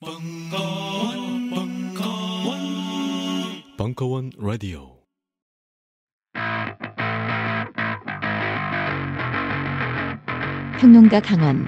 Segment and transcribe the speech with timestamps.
[0.00, 2.60] 벙커원, 벙커원,
[3.76, 4.96] 벙커원 라디오.
[10.78, 11.66] 평론가 강원.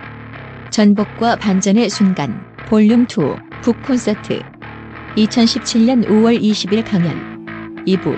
[0.71, 2.41] 전복과 반전의 순간.
[2.69, 3.17] 볼륨 2
[3.63, 4.39] 북 콘서트.
[5.17, 7.85] 2017년 5월 20일 강연.
[7.85, 8.15] 2부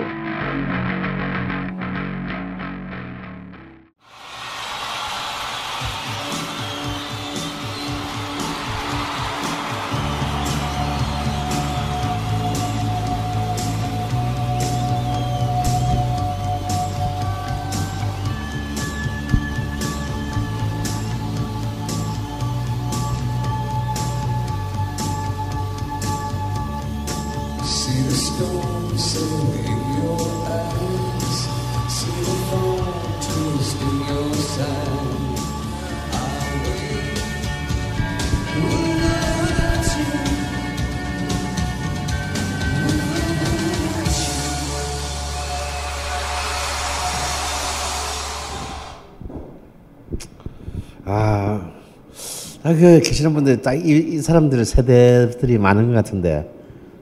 [52.83, 56.51] 아, 그 계시는 분들 딱 이, 이 사람들의 세대들이 많은 것 같은데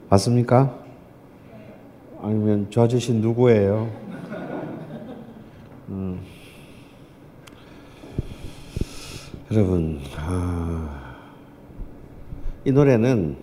[0.08, 0.78] 맞습니까?
[2.22, 3.90] 아니면 저 아저씨 누구예요?
[5.88, 6.20] 음.
[9.50, 11.16] 여러분, 아,
[12.64, 13.36] 이 노래는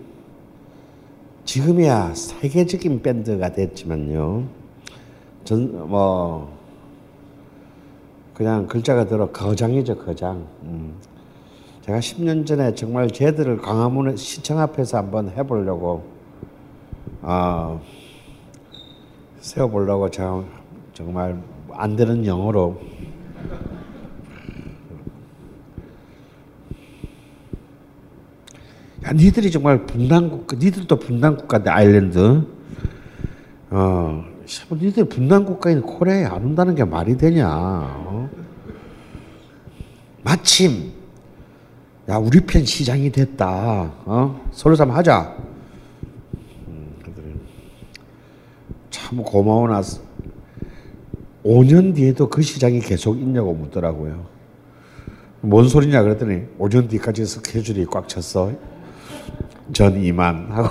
[1.44, 4.44] 지금이야 세계적인 밴드가 됐지만요.
[5.44, 6.58] 전 뭐.
[8.32, 10.46] 그냥 글자가 들어 거장이죠 거장.
[10.62, 10.94] 음.
[11.90, 16.04] 제가 10년 전에 정말 쟤들을 광화문 시청 앞에서 한번 해보려고
[17.20, 17.80] 아
[19.40, 20.44] 세워보려고 제가
[20.92, 22.80] 정말 안 되는 영어로
[29.04, 32.46] 야 니들이 정말 분단국가 니들도 분단국가인데 아일랜드
[33.70, 38.30] 어 씨, 니들 분단국가인 코리아에 안 온다는 게 말이 되냐 어?
[40.22, 40.99] 마침
[42.10, 43.92] 야 우리 편 시장이 됐다.
[44.04, 44.48] 어?
[44.50, 45.36] 서로 좀 하자.
[48.90, 49.80] 참 고마워 나.
[51.44, 54.26] 5년 뒤에도 그 시장이 계속 있냐고 묻더라고요.
[55.40, 58.50] 뭔 소리냐 그랬더니 5년 뒤까지 스케줄이 꽉 찼어.
[59.72, 60.68] 전 이만 하고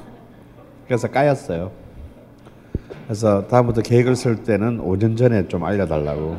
[0.86, 1.72] 그래서 까였어요.
[3.06, 6.36] 그래서 다음부터 계획을 쓸 때는 5년 전에 좀 알려달라고.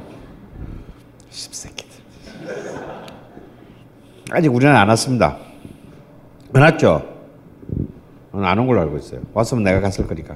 [1.31, 1.82] 십새끼들.
[4.35, 5.37] 아직 우리는 안 왔습니다.
[6.53, 7.07] 안 왔죠?
[8.31, 9.21] 안 온 걸로 알고 있어요.
[9.31, 10.35] 왔으면 내가 갔을 거니까.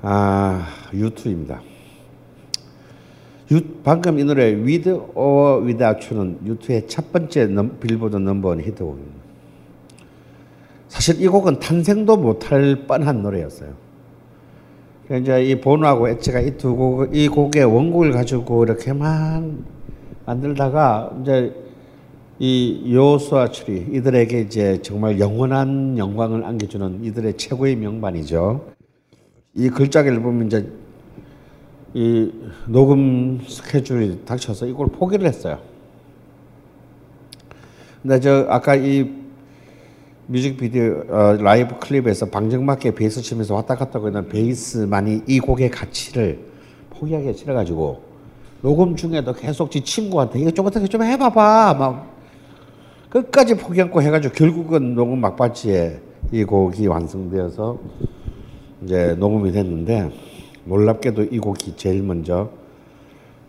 [0.00, 1.58] 아, U2입니다.
[3.50, 9.14] 유, 방금 이 노래 With or Without You는 U2의 첫 번째 넘, 빌보드 넘버원 히트곡입니다.
[10.88, 13.74] 사실 이 곡은 탄생도 못할 뻔한 노래였어요.
[15.10, 19.62] 이제 이 보노하고 엣지가 이 두 곡, 이 곡의 원곡을 가지고 이렇게만
[20.24, 21.54] 만들다가 이제
[22.38, 28.72] 이 요수와 추리 이들에게 이제 정말 영원한 영광을 안겨주는 이들의 최고의 명반이죠.
[29.54, 30.68] 이 글자를 보면 이제
[31.94, 32.32] 이
[32.66, 35.60] 녹음 스케줄이 닥쳐서 이걸 포기를 했어요.
[38.02, 39.08] 근데 저 아까 이
[40.26, 46.40] 뮤직비디오 어, 라이브 클립에서 방정맞게 베이스 치면서 왔다 갔다 거리는 베이스만이 이 곡의 가치를
[46.90, 48.02] 포기하기 싫어가지고
[48.62, 52.13] 녹음 중에도 계속 지 친구한테 이거 좀 어떻게 좀 해봐봐 막
[53.14, 56.00] 끝까지 포기 않고 해가지고 결국은 녹음 막바지에
[56.32, 57.78] 이 곡이 완성되어서
[58.82, 60.10] 이제 녹음이 됐는데
[60.64, 62.50] 놀랍게도 이 곡이 제일 먼저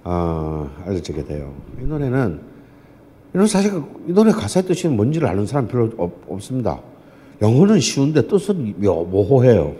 [0.03, 1.51] 어, 알려지게 돼요.
[1.81, 2.39] 이 노래는
[3.33, 3.71] 이런 사실
[4.07, 6.79] 이 노래 가사의 뜻이 뭔지를 아는 사람 별로 없, 없습니다.
[7.41, 9.73] 영어는 쉬운데 뜻은 묘- 모호해요.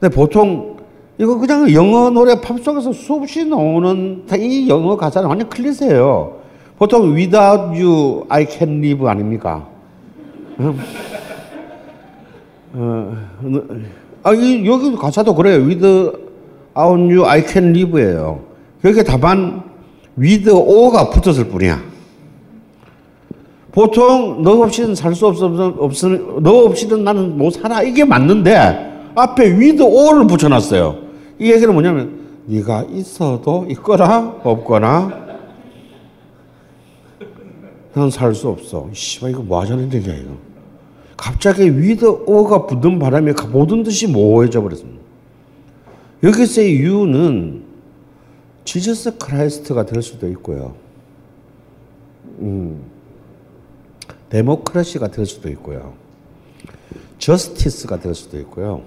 [0.00, 0.76] 근데 보통
[1.18, 6.35] 이거 그냥 영어 노래 팝송에서 수없이 나오는 다이 영어 가사는 완전 클리셰예요.
[6.78, 9.66] 보통 without you I can live 아닙니까?
[10.60, 10.78] 음.
[12.74, 13.16] 어,
[14.22, 15.64] 아, 이, 여기 가사도 그래요.
[15.64, 16.18] without
[16.76, 18.40] you I can live예요.
[18.84, 19.62] 여기 다만
[20.18, 21.80] with o가 붙었을 뿐이야.
[23.72, 25.46] 보통 너 없이는 살 수 없어,
[25.78, 26.08] 없어,
[26.40, 27.82] 너 없이는 나는 못 살아.
[27.82, 30.96] 이게 맞는데 앞에 with o를 붙여놨어요.
[31.38, 35.25] 이 얘기는 뭐냐면 네가 있어도 있거나 없거나
[37.96, 38.90] 난 살 수 없어.
[38.92, 40.36] 씨발 이거 뭐 하자는 얘기야 이거.
[41.16, 45.00] 갑자기 with or가 붙은 바람에 모든 뜻이 모호해져 버렸습니다.
[46.22, 47.64] 여기서의 you는
[48.66, 50.74] Jesus Christ가 될 수도 있고요.
[52.40, 52.82] 음.
[54.28, 55.94] democracy가 될 수도 있고요.
[57.18, 58.82] justice가 될 수도 있고요.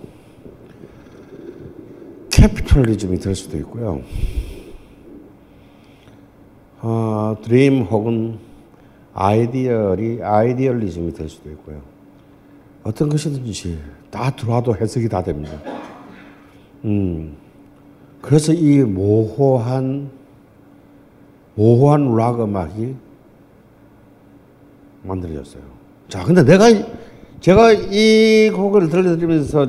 [2.29, 4.03] capitalism이 될 수도 있고요.
[6.81, 8.48] 어, dream 혹은
[9.19, 11.81] 아이디얼이 아이디얼리즘이 될 수도 있고요.
[12.83, 13.77] 어떤 것이든지
[14.09, 15.59] 다 들어와도 해석이 다 됩니다.
[16.85, 17.35] 음,
[18.21, 20.09] 그래서 이 모호한
[21.55, 22.95] 모호한 락 음악이
[25.03, 25.63] 만들어졌어요.
[26.07, 26.67] 자, 근데 내가
[27.41, 29.67] 제가 이 곡을 들려드리면서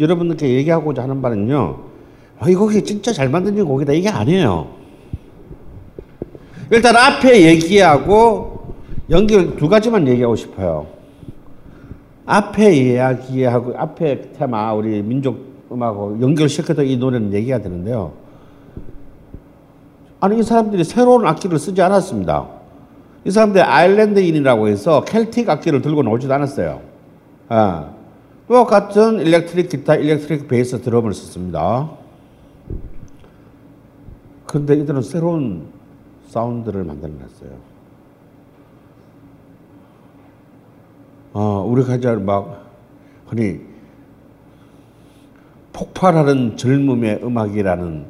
[0.00, 1.84] 여러분들께 얘기하고자 하는 바는요.
[2.38, 4.74] 아, 이 곡이 진짜 잘 만든 곡이다 이게 아니에요.
[6.70, 8.55] 일단 앞에 얘기하고
[9.10, 10.86] 연결 두 가지만 얘기하고 싶어요.
[12.24, 15.38] 앞에 이야기하고 앞에 테마 우리 민족
[15.70, 18.12] 음악하고 연결시켜서 이 노래는 얘기가 되는데요.
[20.18, 22.48] 아니 이 사람들이 새로운 악기를 쓰지 않았습니다.
[23.24, 26.80] 이 사람들이 아일랜드인이라고 해서 켈틱 악기를 들고 나오지도 않았어요.
[27.48, 27.90] 아,
[28.48, 31.90] 똑같은 일렉트릭 기타, 일렉트릭 베이스 드럼을 썼습니다.
[34.46, 35.66] 그런데 이들은 새로운
[36.28, 37.75] 사운드를 만들어냈어요.
[41.38, 42.64] 어, 우리가 이제 막
[43.26, 43.60] 흔히
[45.74, 48.06] 폭발하는 젊음의 음악이라는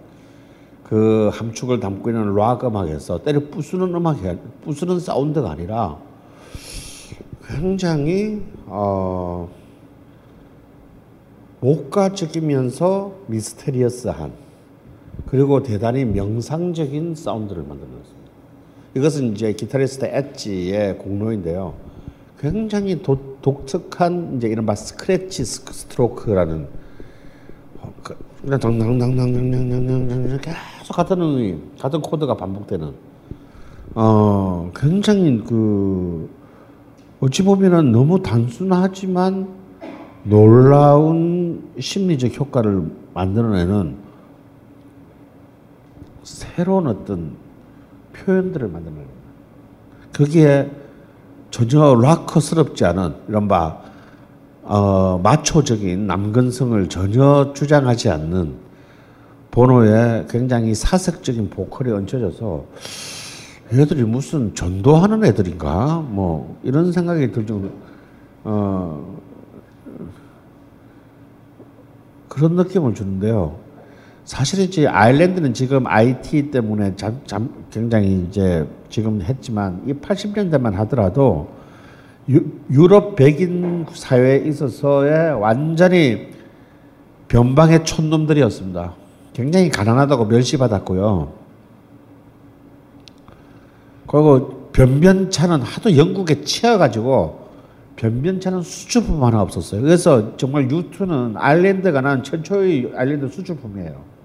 [0.85, 4.21] 그 함축을 담고 있는 락 음악에서 때려 부수는 음악이
[4.63, 5.99] 부수는 사운드가 아니라
[7.49, 9.49] 굉장히 어,
[11.59, 14.35] 목가적이면서 미스테리어스한
[15.27, 18.31] 그리고 대단히 명상적인 사운드를 만들어냈습니다.
[18.95, 21.86] 이것은 이제 기타리스트 엣지의 공로인데요.
[22.39, 26.69] 굉장히 도, 독특한 이제 이른바 스크래치 스트로크라는
[28.03, 32.93] 그, 그냥 당당당당당당당당 계속 같은 음이 같은 코드가 반복되는
[33.95, 36.29] 어 굉장히 그
[37.21, 39.49] 어찌 보면은 너무 단순하지만
[40.25, 43.97] 놀라운 심리적 효과를 만들어내는
[46.23, 47.37] 새로운 어떤
[48.13, 49.15] 표현들을 만들어냅니다.
[50.13, 50.71] 거기에
[51.57, 53.81] 전혀 락커스럽지 않은 이런 바
[54.63, 58.57] 어, 마초적인 남근성을 전혀 주장하지 않는
[59.53, 62.67] 보노의 굉장히 사색적인 보컬이 얹혀져서
[63.73, 67.71] 얘들이 무슨 전도하는 애들인가 뭐 이런 생각이 들 정도
[68.45, 69.19] 어,
[72.29, 73.57] 그런 느낌을 주는데요.
[74.27, 81.49] 사실 이제 아일랜드는 지금 IT 때문에 잠, 잠, 굉장히 이제 지금 했지만 이 80년대만 하더라도
[82.29, 86.31] 유, 유럽 백인 사회에 있어서의 완전히
[87.29, 88.95] 변방의 촌놈들이었습니다.
[89.33, 91.33] 굉장히 가난하다고 멸시받았고요.
[94.09, 97.47] 그리고 변변차는 하도 영국에 치여가지고
[97.95, 99.83] 변변차는 수출품 하나 없었어요.
[99.83, 104.16] 그래서 정말 유투는 아일랜드가 난 최초의 아일랜드 수출품이에요.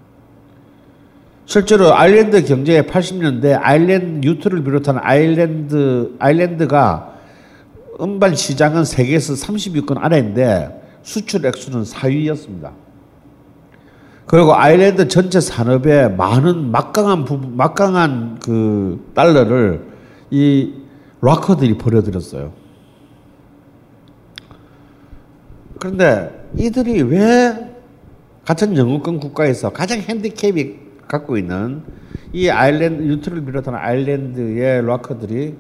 [1.52, 7.16] 실제로 아일랜드 경제의 80년대 아일랜드 유투를 비롯한 아일랜드 아일랜드가
[8.00, 12.72] 음반 시장은 세계에서 30위권 아래인데 수출 액수는 4위였습니다.
[14.28, 19.86] 그리고 아일랜드 전체 산업에 많은 막강한 부분, 막강한 그 달러를
[20.30, 20.72] 이
[21.20, 22.54] 락커들이 벌여들였어요.
[25.82, 27.74] 그런데 이들이 왜
[28.46, 30.81] 같은 영국권 국가에서 가장 핸디캡이
[31.12, 31.82] 갖고 있는
[32.32, 35.56] 이 아일랜드 유트를 비롯한 아일랜드의 락커들이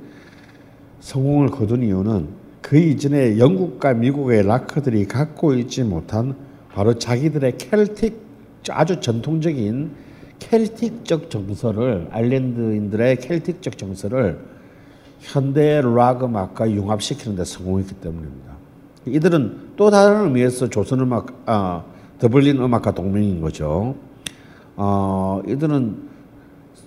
[1.01, 2.27] 성공을 거둔 이유는
[2.61, 6.35] 그 이전에 영국과 미국의 락커들이 갖고 있지 못한
[6.73, 8.21] 바로 자기들의 켈틱
[8.69, 9.91] 아주 전통적인
[10.39, 14.39] 켈틱적 정서를 아일랜드인들의 켈틱적 정서를
[15.19, 18.51] 현대 락 음악과 융합시키는 데 성공했기 때문입니다.
[19.05, 21.83] 이들은 또 다른 의미에서 조선 음악, 아,
[22.19, 23.95] 더블린 음악과 동맹인 거죠.
[24.75, 26.09] 어, 이들은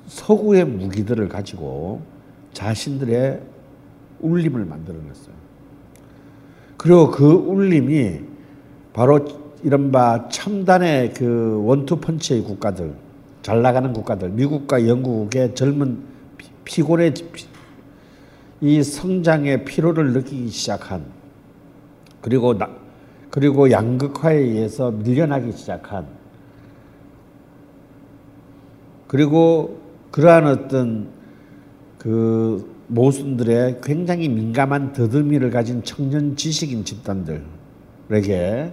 [0.06, 2.02] 서구의 무기들을 가지고
[2.52, 3.40] 자신들의
[4.20, 5.34] 울림을 만들어냈어요.
[6.76, 8.20] 그리고 그 울림이
[8.92, 9.20] 바로
[9.62, 12.94] 이른바 첨단의 그 원투펀치의 국가들,
[13.42, 16.02] 잘 나가는 국가들, 미국과 영국의 젊은
[16.64, 17.14] 피곤의
[18.60, 21.04] 이 성장의 피로를 느끼기 시작한
[22.20, 22.70] 그리고 나,
[23.30, 26.06] 그리고 양극화에 의해서 밀려나기 시작한
[29.06, 29.80] 그리고
[30.10, 31.08] 그러한 어떤
[31.98, 38.72] 그 모순들의 굉장히 민감한 더듬이를 가진 청년 지식인 집단들에게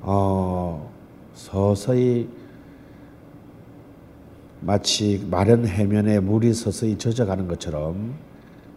[0.00, 0.92] 어,
[1.34, 2.28] 서서히
[4.60, 8.14] 마치 마른 해면에 물이 서서히 젖어가는 것처럼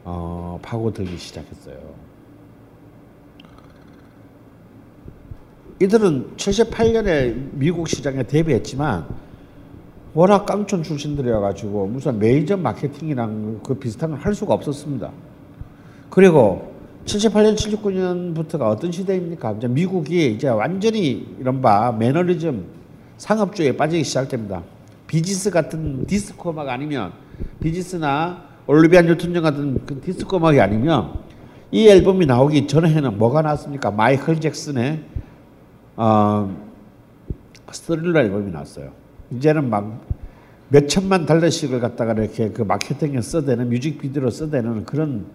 [0.04, 1.78] 어, 파고들기 시작했어요.
[5.80, 9.08] 이들은 78년에 미국 시장에 데뷔했지만
[10.18, 15.12] 워낙 깡촌 출신들이어 가지고 무슨 메이저 마케팅이랑 그 비슷한 걸 할 수가 없었습니다.
[16.10, 16.74] 그리고
[17.06, 19.52] 78년, 79년부터가 어떤 시대입니까?
[19.52, 22.66] 이제 미국이 이제 완전히 이른바 매너리즘
[23.20, 24.64] 상업주의에 빠지기 시작됩니다.
[25.06, 27.12] 비지스 같은 디스코 음악 아니면
[27.60, 31.14] 비지스나 올리비아 뉴튼 존 같은 그 디스코 음악이 아니면
[31.70, 33.92] 이 앨범이 나오기 전에는 뭐가 나왔습니까?
[33.92, 35.00] 마이클 잭슨의
[35.96, 36.58] 어,
[37.72, 39.06] 스릴러 앨범이 나왔어요.
[39.32, 40.02] 이제는 막
[40.70, 45.26] 몇천만 달러씩을 갖다가 이렇게 그 마케팅에 써대는 뮤직비디오로 써대는 그런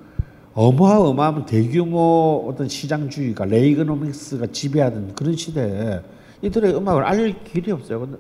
[0.55, 6.03] 어마어마한 대규모 어떤 시장주의가 레이거노믹스가 지배하던 그런 시대에
[6.43, 8.01] 이들의 음악을 알릴 길이 없어요.
[8.01, 8.19] 근데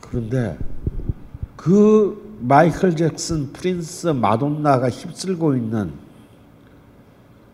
[0.00, 0.58] 그런데
[1.56, 5.92] 그 마이클 잭슨, 프린스, 마돈나가 휩쓸고 있는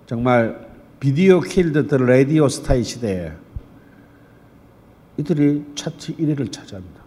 [0.07, 0.69] 정말
[0.99, 3.33] Video Killed the Radio Star의 시대에
[5.17, 7.01] 이들이 차트 1위를 차지합니다.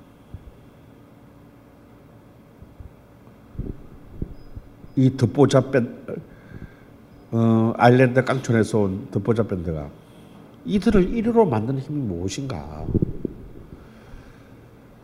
[4.95, 6.05] 이 듣보잡 밴
[7.31, 9.89] 어, 아일랜드 깡촌에서 온 듣보잡 밴드가
[10.65, 12.85] 이들을 1위로 만드는 힘이 무엇인가?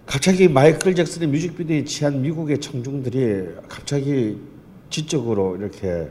[0.06, 4.39] 갑자기 마이클 잭슨의 뮤직비디오에 취한 미국의 청중들이 갑자기
[4.89, 6.10] 지적으로 이렇게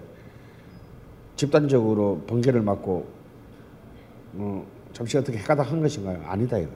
[1.36, 3.06] 집단적으로 번개를 맞고
[4.34, 6.22] 어, 잠시 어떻게 회까닥한 것인가요?
[6.26, 6.70] 아니다 이거.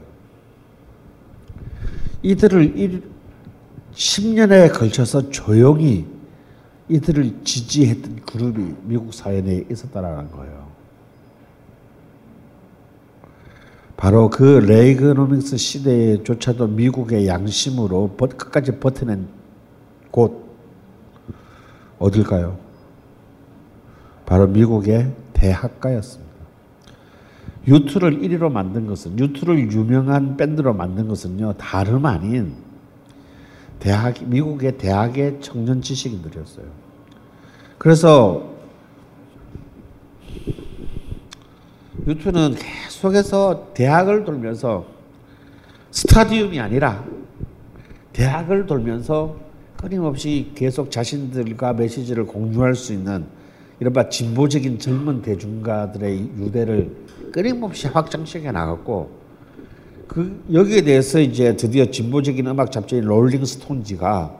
[2.23, 3.03] 이들을 일,
[3.95, 6.07] 10년에 걸쳐서 조용히
[6.89, 10.71] 이들을 지지했던 그룹이 미국 사회 내에 있었다라는 거예요.
[13.97, 19.29] 바로 그 레이거노믹스 시대조차도 미국의 양심으로 버- 끝까지 버텨낸
[20.11, 20.43] 곳
[21.99, 22.59] 어딜까요?
[24.27, 26.32] 바로 미국의 대학가였습니다.
[27.67, 32.55] 유투를 1위로 만든 것은 유투를 유명한 밴드로 만든 것은요 다름 아닌
[33.79, 36.67] 대학 미국의 대학의 청년 지식인들이었어요.
[37.79, 38.53] 그래서
[42.07, 44.87] 유투는 계속해서 대학을 돌면서
[45.91, 47.05] 스타디움이 아니라
[48.13, 49.37] 대학을 돌면서
[49.77, 53.27] 끊임없이 계속 자신들과 메시지를 공유할 수 있는
[53.83, 56.89] 이른바 진보적인 젊은 대중가들의 유대를
[57.33, 59.11] 끊임없이 확장시켜 나갔고
[60.07, 64.37] 그 여기에 대해서 이제 드디어 진보적인 음악 잡지인 롤링 스톤지가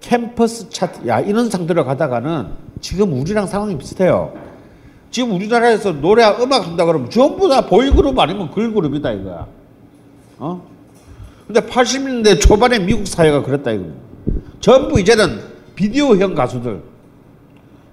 [0.00, 2.48] 캠퍼스 차트 야 이런 상대로 가다가는
[2.82, 4.34] 지금 우리랑 상황이 비슷해요.
[5.10, 9.46] 지금 우리나라에서 노래 음악 한다 그러면 전부 다 보이그룹 아니면 걸그룹이다 이거야.
[10.36, 10.68] 어?
[11.46, 13.86] 근데 80년대 초반에 미국 사회가 그랬다 이거.
[14.60, 15.40] 전부 이제는
[15.74, 16.95] 비디오형 가수들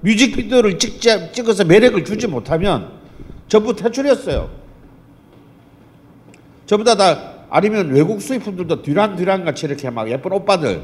[0.04, 2.92] 뮤직비디오를 찍지, 찍어서 매력을 주지 못하면
[3.48, 4.50] 전부 퇴출했어요.
[6.66, 10.84] 전부 다, 다 아니면 외국 수입품들도 듀란 듀란 같이 이렇게 막 예쁜 오빠들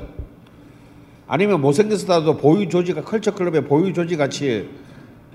[1.28, 4.70] 아니면 못생겨서라도 보유 조지가 컬처 클럽의 보유 조지 같이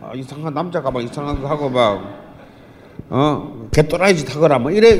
[0.01, 2.25] 아, 이상한 남자가 막 이상한 거 하고 막
[3.11, 3.69] 어?
[3.71, 4.91] 개또라이지 타거나 뭐 이래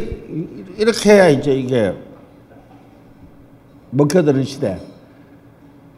[0.77, 1.95] 이렇게 해야 이제 이게
[3.91, 4.79] 먹혀드는 시대.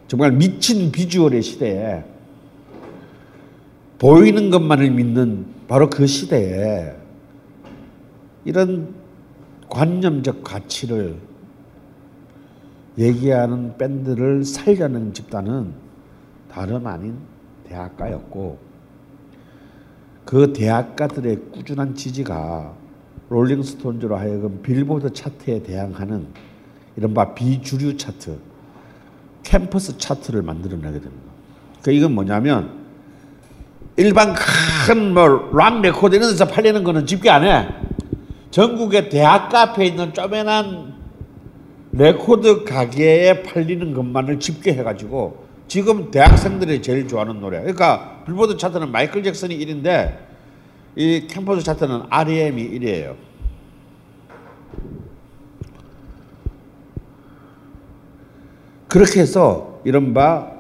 [0.07, 2.05] 정말 미친 비주얼의 시대에
[3.99, 6.95] 보이는 것만을 믿는 바로 그 시대에
[8.45, 8.95] 이런
[9.69, 11.17] 관념적 가치를
[12.99, 15.73] 얘기하는 밴드를 살려는 집단은
[16.51, 17.19] 다름 아닌
[17.65, 18.59] 대학가였고
[20.25, 22.75] 그 대학가들의 꾸준한 지지가
[23.29, 26.29] 롤링스톤지로 하여금 빌보드 차트에 대항하는
[26.97, 28.39] 이른바 비주류 차트,
[29.43, 31.33] 캠퍼스 차트를 만들어내게 됩니다.
[31.83, 32.76] 그 이건 뭐냐면
[33.97, 37.69] 일반 큰 뭐 락 레코드 이런 데서 팔리는 거는 집계 안 해.
[38.51, 40.95] 전국의 대학가 앞에 있는 쪼매난
[41.93, 47.61] 레코드 가게에 팔리는 것만을 집계해가지고 지금 대학생들이 제일 좋아하는 노래.
[47.61, 50.19] 그러니까 빌보드 차트는 마이클 잭슨이 1인데
[50.95, 53.15] 이 캠퍼스 차트는 R.E.M이 1위예요.
[58.89, 60.53] 그렇게 해서 이른바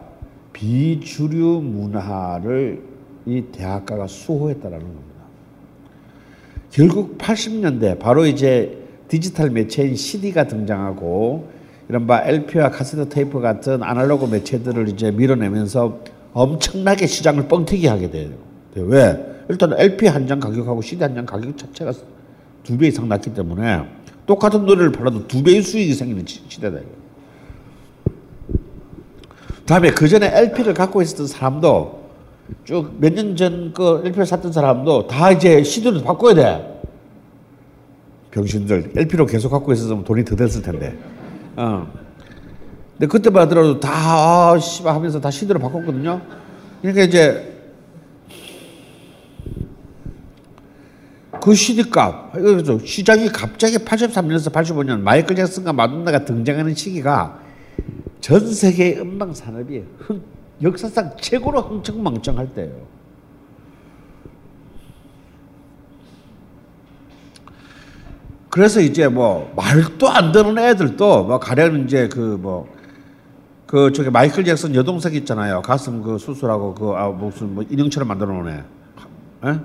[0.52, 2.95] 비주류 문화를
[3.26, 5.06] 이 대학가가 수호했다라는 겁니다.
[6.70, 8.78] 결국 80년대 바로 이제
[9.08, 11.48] 디지털 매체인 CD가 등장하고
[11.88, 16.00] 이른바 LP와 카세트 테이프 같은 아날로그 매체들을 이제 밀어내면서
[16.32, 18.30] 엄청나게 시장을 뻥튀기 하게 돼요.
[18.74, 19.36] 왜?
[19.48, 21.92] 일단 LP 한 장 가격하고 CD 한 장 가격 자체가
[22.64, 23.82] 두 배 이상 낮기 때문에
[24.26, 26.78] 똑같은 노래를 팔아도 두 배의 수익이 생기는 시- 시대다.
[29.64, 32.05] 다음에 그 전에 LP를 갖고 있었던 사람도
[32.64, 36.80] 쭉 몇 년 전 그 LP를 샀던 사람도 다 이제 CD로 바꿔야 돼.
[38.30, 40.96] 병신들 LP로 계속 갖고 있었으면 돈이 더 됐을 텐데.
[41.56, 41.86] 어.
[42.92, 43.90] 근데 그때만 하더라도 다
[44.52, 46.20] 아, 씨발 하면서 다 CD로 바꿨거든요.
[46.82, 47.52] 그러니까 이제
[51.42, 52.32] 그 CD 값,
[52.84, 57.38] 시장이 갑자기 83년에서 85년 마이클 잭슨과 마돈나가 등장하는 시기가
[58.20, 60.22] 전 세계 음악 산업이 흥-
[60.62, 62.86] 역사상 최고로 흥청망청할 때예요.
[68.48, 72.66] 그래서 이제 뭐 말도 안 되는 애들도 뭐 가령 이제 그 뭐
[73.66, 75.60] 그 저기 마이클 잭슨 여동생 있잖아요.
[75.60, 78.64] 가슴 그 수술하고 그 아 무슨 뭐 인형처럼 만들어 놓네.
[79.44, 79.60] 에?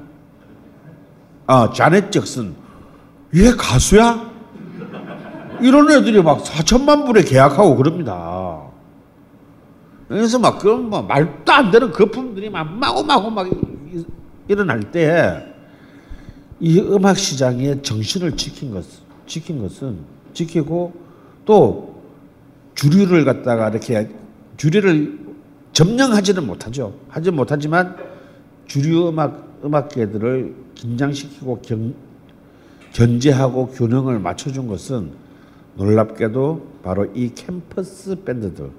[1.45, 2.55] 아 자넷 잭슨
[3.35, 4.31] 얘 가수야?
[5.61, 8.63] 이런 애들이 막 4천만 불에 계약하고 그럽니다.
[10.17, 14.05] 그래서 막 그런 뭐 말도 안 되는 거품들이 막 마구마구 막 이-
[14.47, 15.47] 일어날 때
[16.63, 18.85] 이 음악 시장의 정신을 지킨 것,
[19.25, 19.97] 지킨 것은
[20.33, 20.93] 지키고
[21.43, 22.01] 또
[22.75, 24.07] 주류를 갖다가 이렇게
[24.57, 25.17] 주류를
[25.73, 26.93] 점령하지는 못하죠.
[27.09, 27.95] 하지 못하지만
[28.67, 31.95] 주류 음악 음악계들을 긴장시키고 경,
[32.93, 35.13] 견제하고 균형을 맞춰준 것은
[35.77, 38.69] 놀랍게도 바로 이 캠퍼스 밴드들,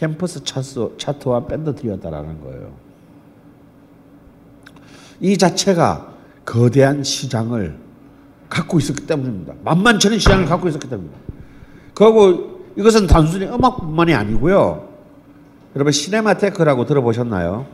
[0.00, 2.72] 캠퍼스 차트, 차트와 밴드들이었다라는 거예요.
[5.20, 6.14] 이 자체가
[6.46, 7.76] 거대한 시장을
[8.48, 9.52] 갖고 있었기 때문입니다.
[9.62, 11.20] 만만찮은 시장을 갖고 있었기 때문입니다.
[11.92, 14.88] 그리고 이것은 단순히 음악뿐만이 아니고요.
[15.76, 17.66] 여러분 시네마테크라고 들어보셨나요?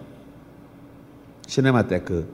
[1.46, 2.26] 시네마테크.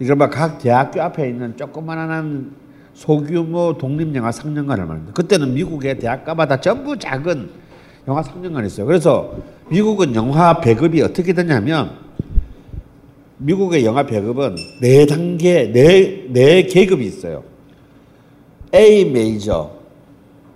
[0.00, 2.50] 이른바 각 대학교 앞에 있는 조그만한
[2.94, 5.12] 소규모 독립영화 상영관을 말합니다.
[5.12, 7.67] 그때는 미국의 대학가마다 전부 작은
[8.08, 8.86] 영화 상영관이 있어요.
[8.86, 9.36] 그래서
[9.68, 11.90] 미국은 영화 배급이 어떻게 되냐면
[13.36, 17.44] 미국의 영화 배급은 네 단계, 네, 네 계급이 있어요.
[18.74, 19.70] A 메이저.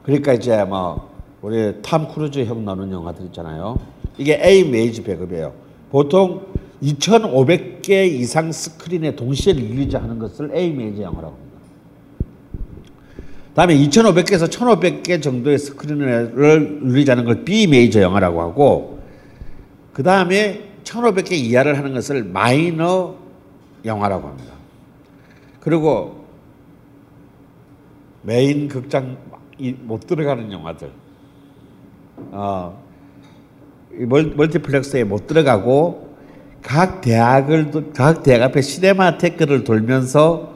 [0.02, 1.10] 그러니까 이제 뭐,
[1.42, 3.78] 우리 탐 크루즈 형 나오는 영화들 있잖아요.
[4.16, 5.52] 이게 A 메이저 배급이에요.
[5.90, 6.46] 보통
[6.82, 11.51] 2,500개 이상 스크린에 동시에 release 하는 것을 A 메이저 영화라고 합니다.
[13.54, 19.00] 다음에 2,500개에서 1,500개 정도의 스크린을 릴리즈하는 걸 B 메이저 영화라고 하고,
[19.92, 23.16] 그 다음에 1,500개 이하를 하는 것을 마이너
[23.84, 24.52] 영화라고 합니다.
[25.60, 26.24] 그리고
[28.22, 29.16] 메인 극장
[29.82, 30.90] 못 들어가는 영화들,
[32.30, 32.82] 어,
[33.90, 36.12] 멀티플렉스에 못 들어가고
[36.62, 40.51] 각 대학을 각 대학 앞에 시네마테크를 돌면서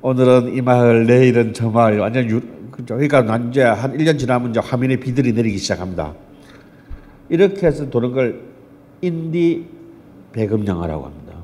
[0.00, 2.40] 오늘은 이 마을, 내일은 저 마을 완전 유?
[2.70, 6.14] 그러니까 난 이제 한 1년 지나면 이제 화면에 비들이 내리기 시작합니다.
[7.28, 8.40] 이렇게 해서 도는 걸
[9.00, 9.66] 인디
[10.32, 11.34] 배급 영화라고 합니다.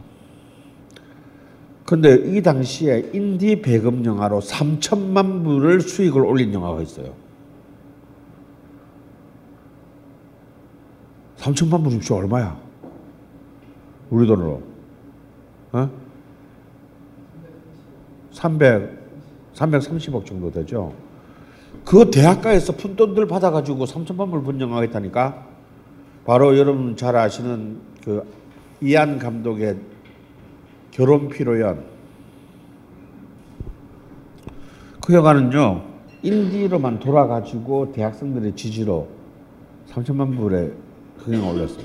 [1.84, 7.12] 근데 이 당시에 인디 배급 영화로 3천만 불을 수익을 올린 영화가 있어요.
[11.38, 12.56] 3천만 불이면 진짜 얼마야?
[14.10, 14.62] 우리 돈으로.
[15.72, 16.03] 어?
[18.34, 20.92] 300, 330억 정도 되죠.
[21.84, 25.46] 그 대학가에서 푼 돈들 받아가지고 3천만 불 분영하가 있다니까.
[26.26, 28.26] 바로 여러분 잘 아시는 그
[28.80, 29.76] 이안 감독의
[30.90, 31.84] 결혼 피로연.
[35.00, 35.84] 그 영화는요
[36.22, 39.08] 인디로만 돌아가지고 대학생들의 지지로
[39.90, 40.72] 3천만 불의
[41.18, 41.84] 흥행 올렸어요.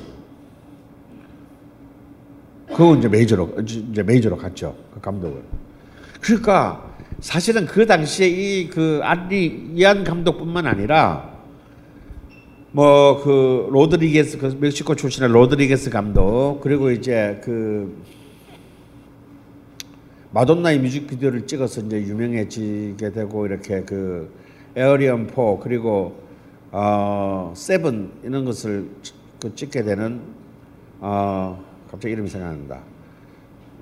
[2.68, 5.69] 그거 이제 메이저로 이제 메이저로 갔죠 그 감독을.
[6.22, 6.86] 그러니까
[7.20, 11.30] 사실은 그 당시에 이 그 앙리 이안 감독뿐만 아니라
[12.72, 17.98] 뭐 그 로드리게스 그 멕시코 출신의 로드리게스 감독 그리고 이제 그
[20.32, 24.32] 마돈나의 뮤직비디오를 찍어서 이제 유명해지게 되고 이렇게 그
[24.76, 26.22] 에일리언 4 그리고
[26.72, 30.22] 어 세븐 이런 것을 찌- 그 찍게 되는
[31.00, 32.80] 어 갑자기 이름이 생각난다.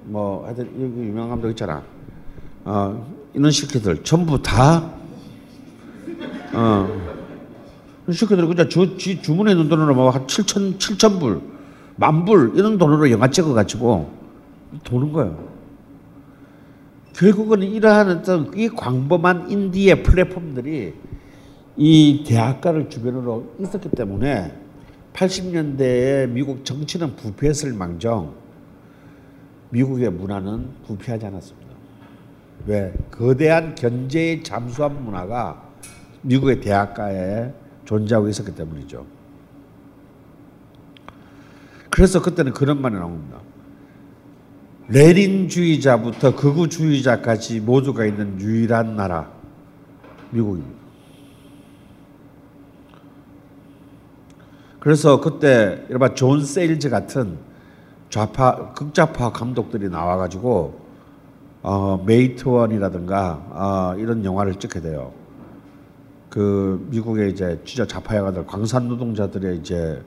[0.06, 1.84] 뭐 하여튼 유명한 감독 있잖아.
[2.70, 4.92] 어 이런 시키들 전부 다
[6.54, 7.08] 어.
[8.12, 11.42] 시키들이 그냥 주, 지 주문해 놓은 돈으로 뭐한 7천 7천 불,
[11.96, 14.12] 만 불 이런 돈으로 영화 찍어 가지고
[14.84, 15.48] 도는 거예요.
[17.14, 20.94] 결국은 이러한 어떤 이 광범한 인디의 플랫폼들이
[21.78, 24.54] 이 대학가를 주변으로 있었기 때문에
[25.14, 28.34] 80년대에 미국 정치는 부패했을 망정
[29.70, 31.67] 미국의 문화는 부패하지 않았습니다.
[32.68, 32.94] 왜?
[33.10, 35.64] 거대한 견제의 잠수함 문화가
[36.22, 37.54] 미국의 대학가에
[37.86, 39.06] 존재하고 있었기 때문이죠.
[41.90, 43.40] 그래서 그때는 그런 말이 나옵니다.
[44.90, 49.32] 레닌주의자부터 극우주의자까지 모두가 있는 유일한 나라
[50.32, 50.78] 미국입니다.
[54.82, 57.38] 그래서 그때 이른바 존 세일즈 같은
[58.10, 60.87] 좌파 극좌파 감독들이 나와가지고
[61.62, 65.14] 어, 메이트완이라든가 어, 이런 영화를 찍게 돼요.
[66.30, 70.02] 그 미국의 이제 진짜 좌파 영화들 광산 노동자들의 이제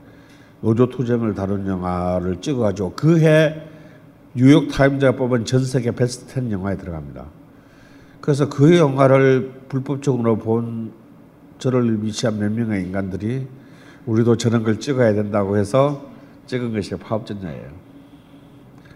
[0.61, 3.63] 노조 투쟁을 다룬 영화를 찍어가지고 그해
[4.35, 7.27] 뉴욕 타임즈가 뽑은 전 세계 베스트 10 영화에 들어갑니다.
[8.21, 10.93] 그래서 그 영화를 불법적으로 본
[11.59, 13.47] 저를 위치한 몇 명의 인간들이
[14.07, 16.07] 우리도 저런 걸 찍어야 된다고 해서
[16.47, 17.71] 찍은 것이 파업전야예요.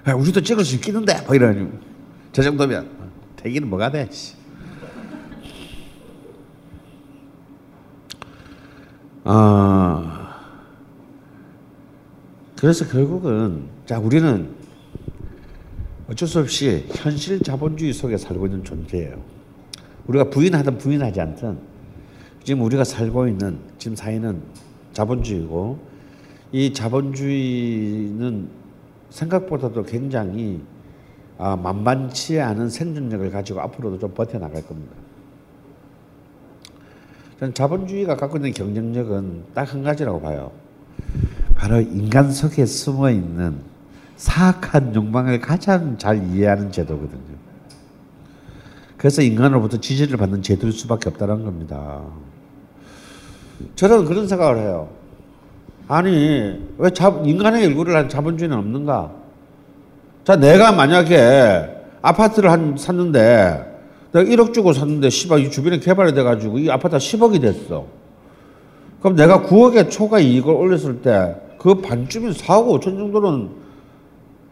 [0.09, 1.69] 야, 우리도 찍을 수 있겠는데 뭐 이러니
[2.35, 2.91] 저 정도면
[3.37, 4.09] 대기는 뭐가 돼?
[4.11, 4.35] 씨.
[9.23, 10.51] 아
[12.59, 14.53] 그래서 결국은 자 우리는
[16.11, 19.23] 어쩔 수 없이 현실 자본주의 속에 살고 있는 존재예요.
[20.09, 21.57] 우리가 부인하든 부인하지 않든
[22.43, 24.43] 지금 우리가 살고 있는 지금 사회는
[24.93, 25.79] 자본주의고
[26.51, 28.49] 이 자본주의는
[29.11, 30.74] 생각보다도 굉장히 아,
[31.39, 34.93] 만만치 않은 생존력을 가지고 앞으로도 좀 버텨나갈 겁니다.
[37.41, 40.53] 저는 자본주의가 갖고 있는 경쟁력은 딱 한 가지라고 봐요.
[41.57, 43.57] 바로 인간 속에 숨어 있는
[44.17, 47.35] 사악한 욕망을 가장 잘 이해하는 제도거든요.
[48.97, 52.03] 그래서 인간으로부터 지지를 받는 제도일 수밖에 없다는 겁니다.
[53.75, 54.89] 저는 그런 생각을 해요.
[55.89, 59.13] 아니, 왜 자, 인간의 일구를 한 자본주의는 없는가?
[60.25, 63.73] 자, 내가 만약에 아파트를 한 샀는데,
[64.13, 67.85] 내가 1억 주고 샀는데, 씨발, 이 주변에 개발이 돼가지고 이 아파트가 10억이 됐어.
[69.01, 73.51] 그럼 내가 9억의 초과 이익을 올렸을 때, 그 반쯤인 4억 5천 정도는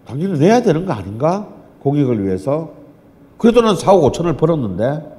[0.07, 1.49] 당연히 내야 되는 거 아닌가?
[1.81, 2.71] 공익을 위해서.
[3.39, 5.11] 그래도 난 4억 5천을 벌었는데,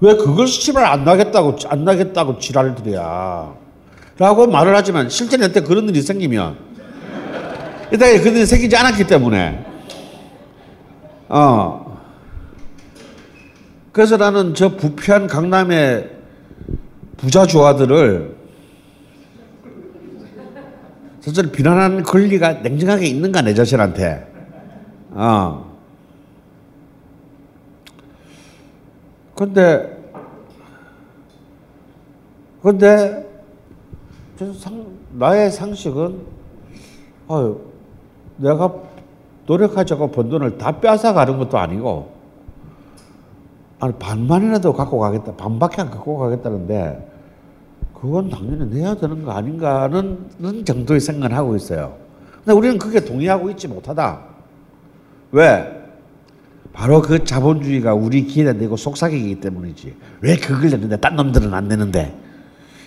[0.00, 3.54] 왜 그걸 씨발 안 나겠다고, 안 나겠다고 지랄을 들이야.
[4.18, 6.56] 라고 말을 하지만 실제 내 때 그런 일이 생기면
[7.92, 9.66] 일단 그런 일이 생기지 않았기 때문에.
[11.28, 12.00] 어.
[13.92, 16.10] 그래서 나는 저 부패한 강남의
[17.18, 18.34] 부자 조화들을
[21.20, 24.26] 사실 비난하는 권리가 냉정하게 있는가 내 자신한테.
[25.10, 25.70] 어.
[29.36, 29.98] 근데
[32.62, 33.28] 근데
[34.38, 36.24] 저 상, 나의 상식은
[37.28, 37.71] 어,
[38.42, 38.74] 내가
[39.46, 42.12] 노력하자고 번 돈을 다 뺏어 가는 것도 아니고
[43.78, 47.10] 아니 반만이라도 갖고 가겠다 반밖에 안 갖고 가겠다는데
[47.94, 51.96] 그건 당연히 내야 되는 거 아닌가는 정도의 생각을 하고 있어요.
[52.38, 54.20] 근데 우리는 그게 동의하고 있지 못하다.
[55.30, 55.82] 왜?
[56.72, 59.94] 바로 그 자본주의가 우리 기회에 내고 속삭이기 때문이지.
[60.20, 62.18] 왜 그걸 내는데 딴 놈들은 안 내는데?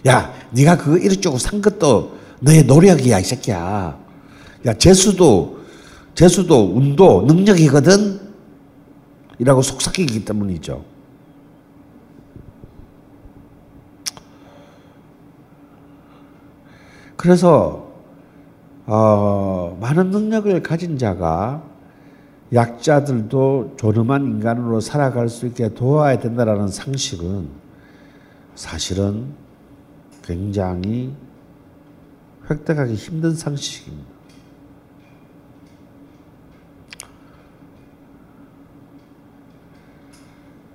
[0.07, 4.04] 야, 네가 그거 이렇게 산 것도 너의 노력이야, 이 새끼야.
[4.65, 5.59] 야, 재수도
[6.15, 8.19] 재수도 운도 능력이거든.
[9.37, 10.83] 이라고 속삭이기 때문이죠.
[17.17, 17.91] 그래서
[18.85, 21.63] 어, 많은 능력을 가진 자가
[22.53, 27.49] 약자들도 존엄한 인간으로 살아갈 수 있게 도와야 된다라는 상식은
[28.53, 29.33] 사실은
[30.23, 31.13] 굉장히
[32.49, 34.14] 획득하기 힘든 상식입니다.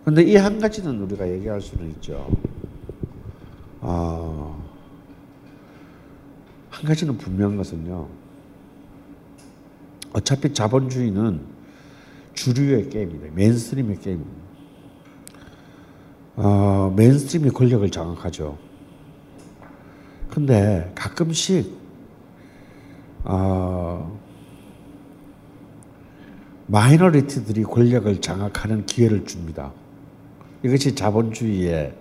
[0.05, 2.27] 그런데 이 한 가지는 우리가 얘기할 수는 있죠.
[3.81, 4.63] 어,
[6.71, 8.09] 한 가지는 분명한 것은요.
[10.13, 11.41] 어차피 자본주의는
[12.35, 13.35] 주류의 게임이다.
[13.35, 14.41] mainstream의 게임입니다.
[16.37, 18.59] 어, mainstream이 권력을 장악하죠.
[20.31, 21.79] 근데 가끔씩
[23.25, 24.19] 어,
[26.69, 29.73] minority들이 권력을 장악하는 기회를 줍니다.
[30.63, 31.93] 이것이 자본주의의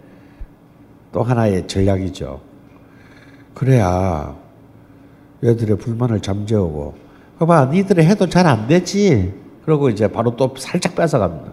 [1.12, 2.42] 또 하나의 전략이죠.
[3.54, 4.36] 그래야
[5.44, 6.96] 얘들의 불만을 잠재우고,
[7.40, 9.34] 봐봐, 니들이 해도 잘 안 되지.
[9.64, 11.52] 그러고 이제 바로 또 살짝 뺏어갑니다.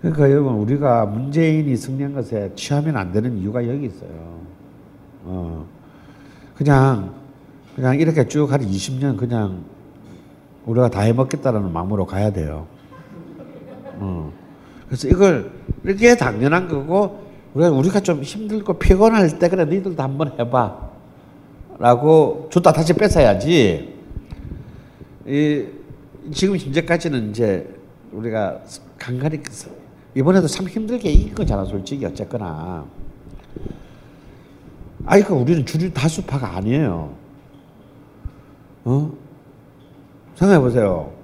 [0.00, 4.40] 그러니까 여러분, 우리가 문재인이 승리한 것에 취하면 안 되는 이유가 여기 있어요.
[5.24, 5.66] 어,
[6.56, 7.14] 그냥,
[7.76, 9.62] 그냥 이렇게 쭉 한 20년 그냥
[10.66, 12.66] 우리가 다 해먹겠다라는 마음으로 가야 돼요.
[13.98, 14.32] 어.
[14.90, 15.52] 그래서 이걸
[15.84, 17.24] 이렇게 당연한 거고
[17.54, 20.90] 우리가 우리가 좀 힘들고 피곤할 때 그래 너희들도 한번 해봐.
[21.78, 23.94] 라고 줬다 다시 뺏어야지.
[25.26, 25.64] 이,
[26.32, 27.72] 지금 현재까지는 이제
[28.10, 28.62] 우리가
[28.98, 29.40] 간간히
[30.16, 32.84] 이번에도 참 힘들게 이긴 거잖아, 솔직히 어쨌거나.
[35.06, 37.14] 아이, 그 우리는 주류 다수파가 아니에요.
[38.84, 39.12] 어?
[40.34, 41.19] 생각해 보세요.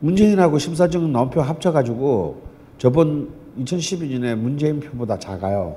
[0.00, 2.42] 문재인하고 심사정 나온표 합쳐가지고
[2.78, 3.28] 저번
[3.58, 5.76] 2012년에 문재인 표보다 작아요.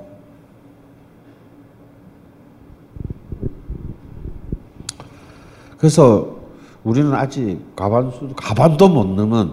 [5.78, 6.38] 그래서
[6.84, 9.52] 우리는 아직 과반수, 과반도 못 넘은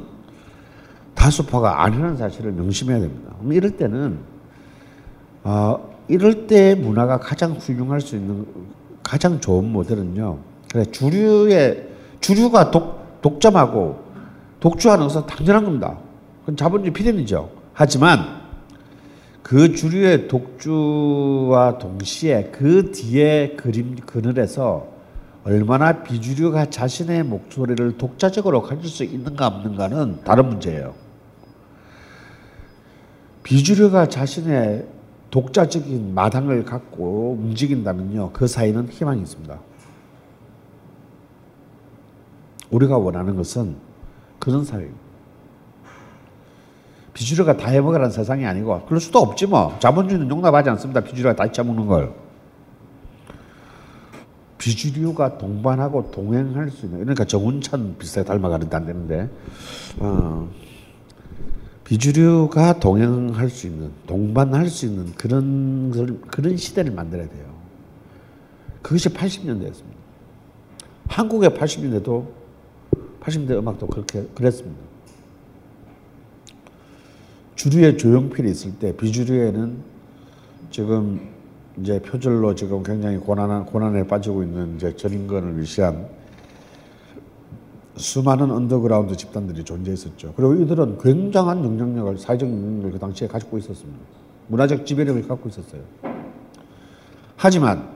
[1.15, 3.33] 다수파가 아니라는 사실을 명심해야 됩니다.
[3.49, 4.19] 이럴 때는,
[5.45, 8.47] 어, 이럴 때 문화가 가장 훌륭할 수 있는
[9.03, 10.39] 가장 좋은 모델은요.
[10.73, 11.89] 그래, 주류의,
[12.21, 14.06] 주류가 독, 독점하고
[14.67, 15.97] 독주하는 것은 당연한 겁니다.
[16.41, 17.49] 그건 자본주의 필연이죠.
[17.73, 18.41] 하지만
[19.45, 24.89] 그 주류의 독주와 동시에 그 뒤에 그림 그늘에서
[25.45, 30.95] 얼마나 비주류가 자신의 목소리를 독자적으로 가질 수 있는가 없는가는 다른 문제예요.
[33.45, 34.89] 비주류가 자신의
[35.31, 39.61] 독자적인 마당을 갖고 움직인다면요, 그 사이는 희망이 있습니다.
[42.71, 43.87] 우리가 원하는 것은
[44.47, 45.01] 그런 사회입니다.
[47.15, 49.77] 비주류가 다 해먹으라는 세상이 아니고, 그럴 수도 없지 뭐.
[49.81, 51.01] 자본주의는 용납하지 않습니다.
[51.01, 52.15] 비주류가 다 해먹는 걸.
[54.59, 59.31] 비주류가 동반하고 동행할 수 있는 그러니까 정운찬 비슷하게 닮아가는데 안 되는데
[59.99, 60.49] 어,
[61.85, 67.45] 비주류가 동행할 수 있는 동반할 수 있는 그런 걸- 그런 시대를 만들어야 돼요.
[68.83, 69.97] 그것이 80년대였습니다.
[71.09, 72.27] 한국의 80년대도
[73.27, 74.81] 80년대 음악도 그렇게 그랬습니다.
[77.57, 79.79] 주류의 조용필이 있을 때 비주류에는
[80.71, 81.21] 지금
[81.79, 86.09] 이제 표절로 지금 굉장히 고난 고난에 빠지고 있는 이제 전인권을 위시한
[87.97, 90.35] 수많은 언더그라운드 집단들이 존재했었죠.
[90.37, 93.99] 그리고 이들은 굉장한 영향력을 사회적 영향력을 그 당시에 가지고 있었습니다.
[94.49, 95.81] 문화적 지배력을 갖고 있었어요.
[97.37, 97.89] 하지만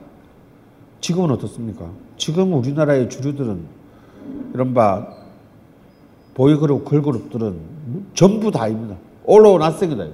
[1.01, 1.91] 지금은 어떻습니까?
[2.17, 3.81] 지금 우리나라의 주류들은
[4.55, 5.20] 이른바
[6.35, 7.59] 보이그룹, 걸그룹들은
[8.15, 8.97] 전부 다입니다.
[9.25, 10.07] 올로 낯생이다.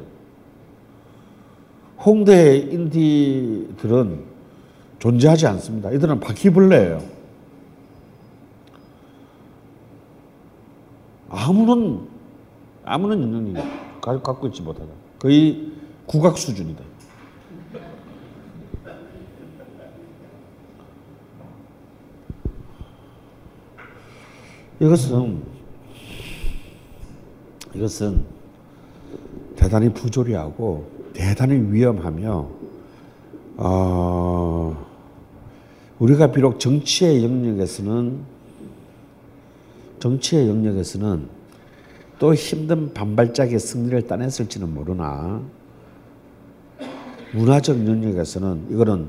[2.05, 4.25] 홍대 인디들은
[4.99, 5.91] 존재하지 않습니다.
[5.93, 7.01] 이들은 바퀴벌레예요.
[11.29, 12.07] 아무런
[12.85, 14.87] 아무런 영향력 가- 갖고 있지 못하다.
[15.19, 15.73] 거의
[16.07, 16.83] 국악 수준이다.
[24.81, 25.43] 이것은
[27.77, 28.25] 이것은
[29.55, 32.49] 대단히 부조리하고 대단히 위험하며
[33.59, 34.87] 어,
[35.99, 38.37] 우리가 비록 정치의 영역에서는
[39.99, 41.29] 정치의 영역에서는
[42.19, 45.43] 또 힘든 반발작의 승리를 따냈을지는 모르나
[47.33, 49.09] 문화적 영역에서는 이거는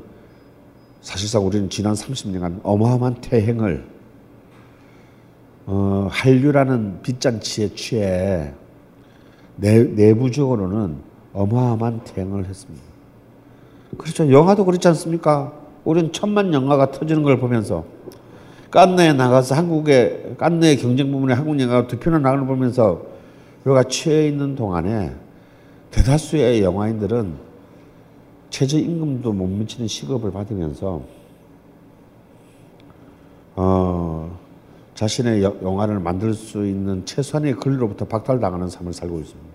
[1.01, 3.96] 사실상 우리는 지난 30년간 어마어마한 태행을
[5.67, 8.53] 어, 한류라는 빚잔치에 취해
[9.57, 10.95] 내, 내부적으로는
[11.33, 12.83] 어마어마한 태행을 했습니다.
[13.97, 14.31] 그렇죠.
[14.31, 15.53] 영화도 그렇지 않습니까?
[15.83, 17.83] 우리는 천만 영화가 터지는 걸 보면서
[18.71, 23.01] 깐느에 나가서 한국의 깐느의 경쟁 부문에 한국 영화가 두 편을 나가는 걸 보면서
[23.65, 25.13] 우리가 취해 있는 동안에
[25.91, 27.33] 대다수의 영화인들은
[28.49, 31.01] 최저임금도 못 미치는 시급을 받으면서
[33.55, 34.37] 어,
[34.97, 39.47] 자신의 여- 영화를 만들 수 있는 최소한의 권리로부터 박탈당하는 삶을 살고 있습니다.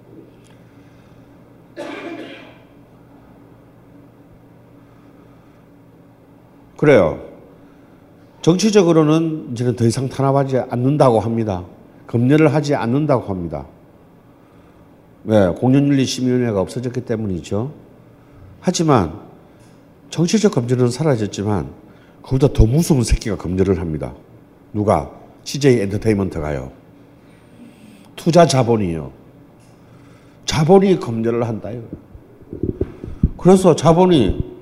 [6.77, 7.21] 그래요.
[8.43, 11.65] 정치적으로는 이제는 더 이상 탄압하지 않는다고 합니다.
[12.09, 13.67] 검열을 하지 않는다고 합니다.
[15.25, 15.49] 왜?
[15.49, 17.73] 공연윤리심의위원회가 없어졌기 때문이죠.
[18.61, 19.21] 하지만
[20.11, 21.69] 정치적 검열은 사라졌지만
[22.23, 24.13] 그보다 더 무서운 새끼가 검열을 합니다.
[24.73, 25.11] 누가?
[25.45, 26.71] CJ 엔터테인먼트가요.
[28.17, 29.11] 투자 자본이요.
[30.47, 31.83] 자본이 검열을 한다요.
[33.37, 34.53] 그래서 자본이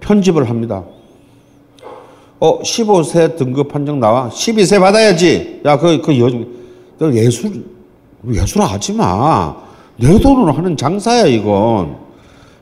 [0.00, 0.84] 편집을 합니다.
[2.40, 4.28] 어, 15세 등급 판정 나와.
[4.28, 5.60] 12세 받아야지.
[5.64, 6.30] 야, 그, 그 여,
[6.98, 7.64] 너 예술,
[8.30, 9.56] 예술 하지 마.
[9.96, 11.96] 내 돈으로 하는 장사야, 이건.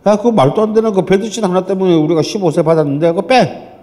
[0.07, 3.81] 야, 그 말도 안 되는 그 배드신 하나 때문에 우리가 15세 받았는데, 그거 빼!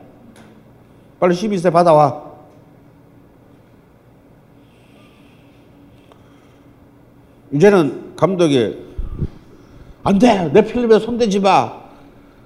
[1.20, 2.33] 빨리 12세 받아와.
[7.54, 8.78] 이제는 감독이,
[10.04, 10.52] 안 돼!
[10.52, 11.72] 내 필름에 손대지 마!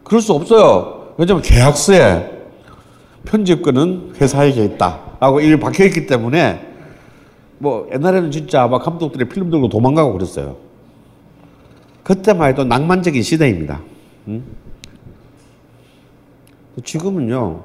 [0.04, 1.14] 그럴 수 없어요.
[1.18, 2.38] 왜냐면 계약서에
[3.26, 6.66] 편집권은 회사에게 있다 라고 이게 박혀 있기 때문에
[7.58, 10.58] 뭐 옛날에는 진짜 막 감독들이 필름 들고 도망가고 그랬어요.
[12.04, 13.82] 그때만 해도 낭만적인 시대입니다.
[14.28, 14.44] 응?
[16.84, 17.64] 지금은요.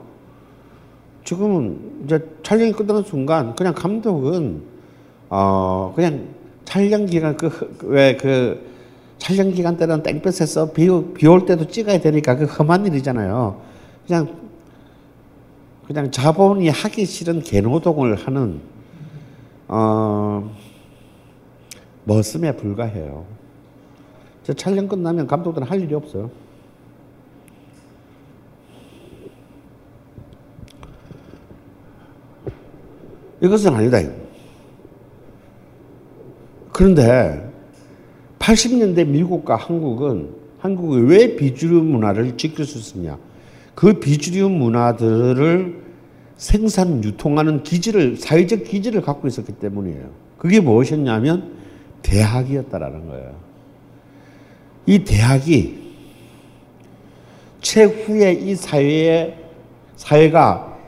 [1.24, 4.62] 지금은 이제 촬영이 끝나는 순간 그냥 감독은
[5.28, 6.26] 어 그냥
[6.64, 8.72] 촬영 기간 그왜그
[9.18, 13.60] 촬영 기간 때는 땡볕에서 비올 때도 찍어야 되니까 그 험한 일이잖아요.
[14.06, 14.42] 그냥
[15.86, 18.60] 그냥 자본이 하기 싫은 개노동을 하는
[19.68, 20.50] 어
[22.04, 23.26] 머슴에 불과해요.
[24.42, 26.30] 저 촬영 끝나면 감독들은 할 일이 없어요.
[33.40, 33.98] 이것은 아니다.
[36.82, 37.48] 그런데
[38.40, 43.18] 80년대 미국과 한국은 한국이 왜 비주류 문화를 지킬 수 있었냐?
[43.76, 45.80] 그 비주류 문화들을
[46.36, 50.10] 생산 유통하는 기지를 사회적 기지를 갖고 있었기 때문이에요.
[50.38, 51.52] 그게 무엇이었냐면
[52.02, 53.32] 대학이었다라는 거예요.
[54.86, 55.78] 이 대학이
[57.60, 59.36] 최후에 이 사회의
[59.94, 60.78] 사회가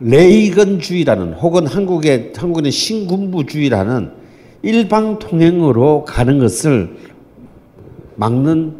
[0.00, 4.21] 레이건주의라는 혹은 한국의 한국의 신군부주의라는
[4.62, 6.96] 일방 통행으로 가는 것을
[8.16, 8.74] 막는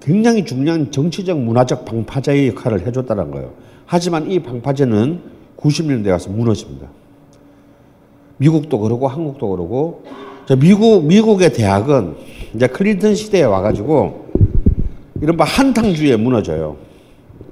[0.00, 3.52] 굉장히 중요한 정치적 문화적 방파제의 역할을 해줬다는 거예요.
[3.86, 5.20] 하지만 이 방파제는
[5.56, 6.88] 90년대 와서 무너집니다.
[8.38, 10.04] 미국도 그러고 한국도 그러고
[10.58, 12.16] 미국 미국의 대학은
[12.54, 14.26] 이제 클린턴 시대에 와가지고
[15.20, 16.76] 이른바 한탕주의에 무너져요.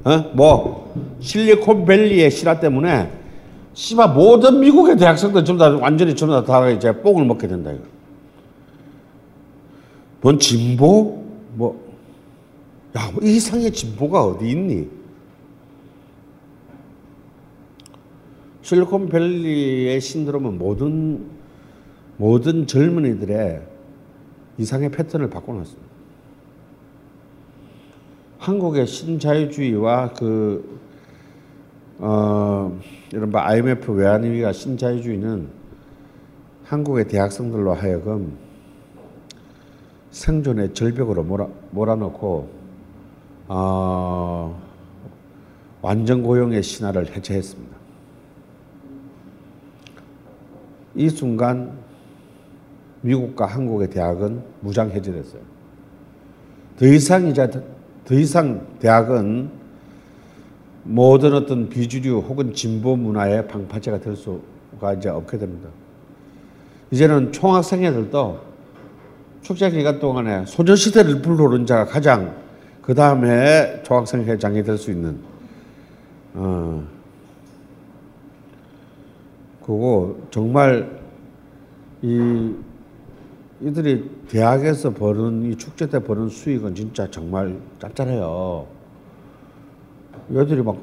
[0.04, 0.24] 어?
[0.32, 3.19] 뭐 실리콘밸리의 실화 때문에
[3.74, 7.84] 씨바 모든 미국의 대학생들 전부 다 완전히 전부 다 이제 뽕을 먹게 된다 이거.
[10.20, 11.90] 뭔 진보 뭐
[12.96, 14.88] 야, 뭐 이상의 진보가 어디 있니?
[18.62, 21.26] 실리콘밸리의 신드롬은 모든
[22.16, 23.62] 모든 젊은이들의
[24.58, 25.90] 이상의 패턴을 바꿔놨습니다.
[28.38, 30.78] 한국의 신자유주의와 그
[31.98, 32.78] 어,
[33.12, 35.48] 이른바 IMF 외환위기가 신자유주의는
[36.64, 38.38] 한국의 대학생들로 하여금
[40.10, 42.48] 생존의 절벽으로 몰아, 몰아넣고
[43.48, 44.60] 어,
[45.82, 47.76] 완전 고용의 신화를 해체했습니다.
[50.94, 51.78] 이 순간
[53.02, 55.42] 미국과 한국의 대학은 무장 해제됐어요.
[56.78, 57.50] 더 이상 이제
[58.04, 59.59] 더 이상 대학은
[60.90, 65.68] 모든 어떤 비주류 혹은 진보 문화의 방파제가 될 수가 이제 없게 됩니다.
[66.90, 68.40] 이제는 총학생회들도
[69.42, 72.34] 축제 기간 동안에 소녀시대를 불러오는 자가 가장
[72.82, 75.18] 그 다음에 총학생회장이 될 수 있는
[76.34, 76.82] 어
[79.62, 80.90] 그거 정말
[82.02, 82.52] 이
[83.60, 88.79] 이들이 대학에서 버는 이 축제 때 버는 수익은 진짜 정말 짭짤해요.
[90.34, 90.76] 얘들이 막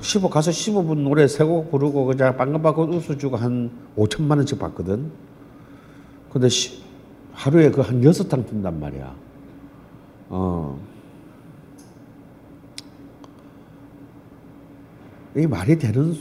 [0.00, 5.10] 15, 가서 15분 노래 세 곡 부르고 그냥 빵금받고 웃어주고 한 5천만 원씩 받거든.
[6.32, 6.82] 근데 시,
[7.32, 9.14] 하루에 그 한 여섯 탕 뜬단 말이야.
[10.30, 10.78] 어.
[15.36, 16.14] 이 말이 되는,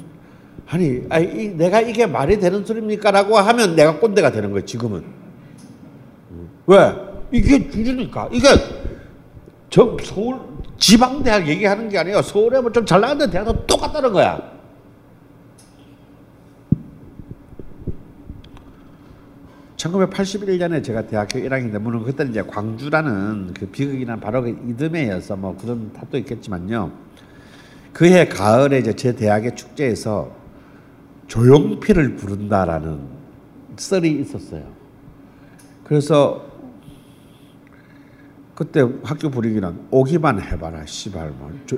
[0.68, 5.04] 아니, 아니 이, 내가 이게 말이 되는 소리입니까 라고 하면 내가 꼰대가 되는 거야, 지금은.
[6.68, 6.94] 왜?
[7.32, 8.30] 이게 주류니까.
[8.32, 8.48] 이게
[9.70, 10.40] 저 서울
[10.82, 12.22] 지방 대학 얘기하는 게 아니에요.
[12.24, 14.42] 서울에 뭐 좀 잘 나가는 대학도 똑같다는 거야.
[19.78, 25.58] (1981년에) 제가 대학교 1학년 때 물론 그때 이제 광주라는 그 비극이나 바로 그 이듬해여서 뭐
[25.60, 26.92] 그런 탓도 있겠지만요
[27.92, 30.32] 그해 가을에 이제 제 대학의 축제에서
[31.28, 33.00] 조용필을 부른다라는
[33.76, 34.64] 썰이 있었어요
[35.84, 36.46] 그래서
[38.62, 41.50] 그때 학교 분위기는 오기만 해봐라 씨발 뭐.
[41.66, 41.76] 저,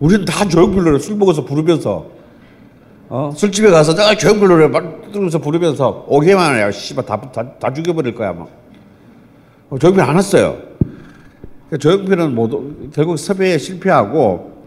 [0.00, 0.98] 우리는 다 조용필 노래.
[0.98, 2.10] 술 먹어서 부르면서.
[3.10, 3.30] 어?
[3.36, 4.66] 술집에 가서 내가 조용필 노래.
[4.66, 8.48] 막 들으면서 부르면서 오기만 해야 씨발 다, 다, 다 죽여버릴 거야 막
[9.68, 10.56] 어, 조용필 안 왔어요.
[11.68, 14.64] 그러니까 조용필은 모두 결국 섭외에 실패하고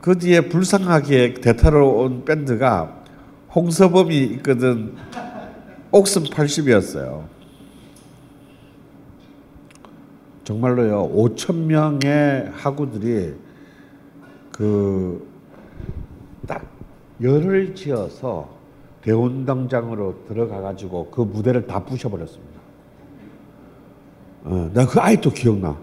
[0.00, 3.02] 그 뒤에 불쌍하게 대타로 온 밴드가
[3.54, 4.94] 홍서범이 있거든
[5.90, 7.35] 옥슨 80이었어요
[10.46, 13.34] 정말로요 5천 명의 학우들이
[14.52, 15.26] 그
[16.46, 16.64] 딱
[17.20, 18.48] 열을 지어서
[19.02, 22.60] 대운동장으로 들어가 가지고 그 무대를 다 부셔버렸습니다.
[24.44, 25.76] 어, 내가 그 아직도 기억나.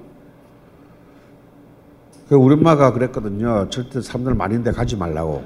[2.29, 3.67] 그 우리 엄마가 그랬거든요.
[3.69, 5.43] 절대 사람들 많은데 가지 말라고.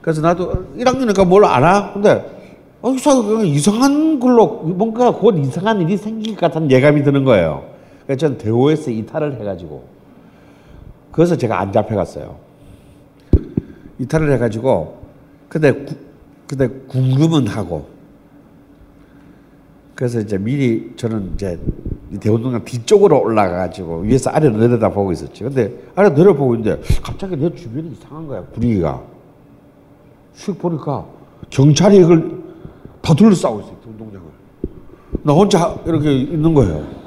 [0.00, 1.92] 그래서 나도 1학년이니까 뭘 알아?
[1.92, 2.40] 근데
[2.80, 7.64] 어, 이상- 이상한 걸로 뭔가 곧 이상한 일이 생길 것 같은 예감이 드는 거예요.
[8.10, 9.84] 그래서 전 대호에서 이탈을 해가지고
[11.12, 12.36] 그래서 제가 안 잡혀갔어요.
[14.00, 15.00] 이탈을 해가지고
[15.48, 15.94] 근데 구,
[16.48, 17.86] 근데 궁금은 하고
[19.94, 21.56] 그래서 이제 미리 저는 이제
[22.10, 25.44] 이 대운동장 뒤쪽으로 올라가가지고 위에서 아래로 내려다 보고 있었지.
[25.44, 29.00] 근데 아래 내려보고 있는데 갑자기 내 주변이 이상한 거야 분위기가.
[30.34, 31.06] 휙 보니까
[31.50, 32.42] 경찰이 이걸
[33.02, 34.26] 다 둘러싸고 있어요 운동장을.
[35.22, 36.99] 나 혼자 이렇게 있는 거예요.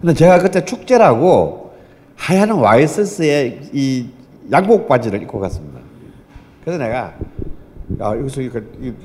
[0.00, 1.72] 근데 제가 그때 축제라고
[2.16, 4.06] 하얀 와이셔츠에 이
[4.50, 5.80] 양복 바지를 입고 갔습니다.
[6.64, 7.14] 그래서 내가
[8.00, 8.42] 야 여기서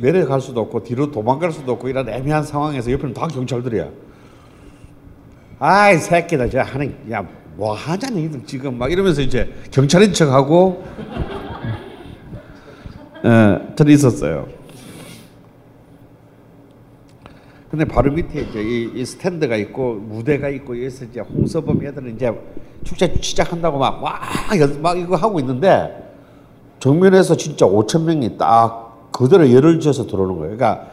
[0.02, 3.90] 내려갈 수도 없고 뒤로 도망갈 수도 없고 이런 애매한 상황에서 옆에는 다 경찰들이야.
[5.60, 10.84] 아이 새끼들 저 하는 야 뭐 하자니 이들 지금 막 이러면서 이제 경찰인 척하고
[13.26, 14.48] 예, 저는 있었어요.
[17.74, 22.32] 근데 바로 밑에 이제 이, 이 스탠드가 있고 무대가 있고 여기서 이제 홍서범 애들은 이제
[22.84, 24.22] 축제 시작한다고 막와
[24.80, 26.14] 막 이거 하고 있는데
[26.78, 30.56] 정면에서 진짜 5천 명이 딱 그대로 열을 지어서 들어오는 거예요.
[30.56, 30.92] 그러니까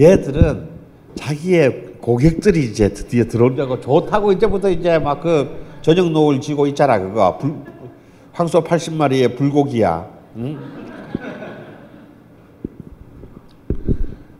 [0.00, 0.68] 얘들은
[1.14, 7.38] 자기의 고객들이 이제 드디어 들어온다고 좋다고 이제부터 이제 막 그 저녁 노을 지고 있잖아 그거
[7.38, 7.54] 불,
[8.32, 10.08] 황소 80마리의 불고기야.
[10.38, 10.58] 응?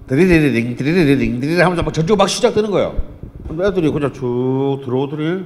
[0.07, 2.97] 드리리링 드리리링 드리리 하면서 막 전주가 막 시작되는 거예요.
[3.51, 5.45] 애들이 그냥 쭉 들어오더니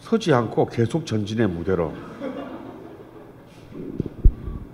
[0.00, 1.92] 서지 않고 계속 전진해 무대로.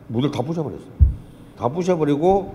[0.09, 0.93] 무대를 다 부셔버렸어요.
[1.57, 2.55] 다 부셔버리고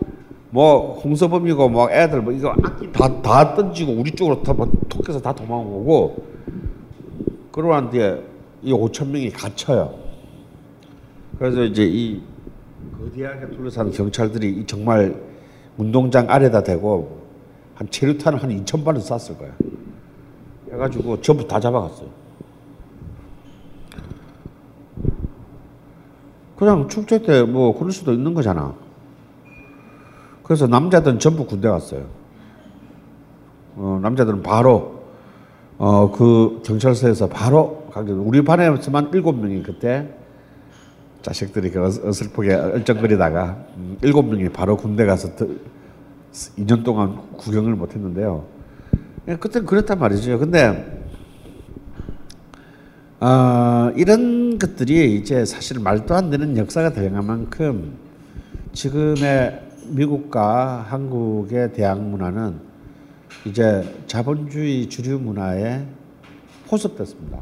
[0.50, 2.54] 뭐 홍서범이고 뭐 애들 뭐 이거
[2.94, 4.54] 다, 다 던지고 우리 쪽으로 다
[4.90, 6.26] 톡해서 다 도망오고
[7.52, 8.22] 그러고 난 뒤에
[8.62, 9.94] 이 5천 명이 갇혀요.
[11.40, 12.22] 그래서 이제 이
[12.98, 15.27] 거대하게 둘러싼 경찰들이 이 정말
[15.78, 17.22] 운동장 아래다 대고
[17.76, 19.52] 한 체류탄을 한 2천 발은 쐈을 거야.
[20.72, 22.10] 해가지고 전부 다 잡아갔어요.
[26.58, 28.74] 그냥 축제 때 뭐 그럴 수도 있는 거잖아.
[30.44, 32.06] 그래서 남자들은 전부 군대 갔어요.
[33.76, 35.04] 어, 남자들은 바로
[35.78, 40.17] 어, 그 경찰서에서 바로 우리 반에서만 일곱 명이 그때
[41.32, 45.46] 자식들이 그 어슬- 어슬프게 얼쩡거리다가 음, 일곱 명이 바로 군대 가서 더,
[46.58, 48.46] 2년 동안 구경을 못 했는데요.
[49.28, 50.40] 예, 그때는 그랬단 말이죠.
[50.40, 51.04] 근데
[53.20, 57.98] 어, 이런 것들이 이제 사실 말도 안 되는 역사가 될 만큼
[58.72, 62.56] 지금의 미국과 한국의 대학 문화는
[63.46, 65.86] 이제 자본주의 주류 문화에
[66.68, 67.40] 포섭됐습니다.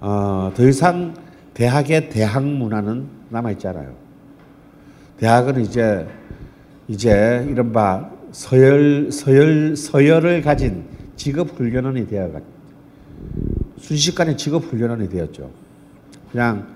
[0.00, 1.14] 어, 더 이상
[1.54, 3.94] 대학의 대학 문화는 남아 있지 않아요.
[5.18, 6.06] 대학은 이제
[6.88, 10.84] 이제 이른바 서열 서열 서열을 가진
[11.16, 12.40] 직업 훈련원이 되어가
[13.78, 15.50] 순식간에 직업 훈련원이 되었죠.
[16.32, 16.66] 그냥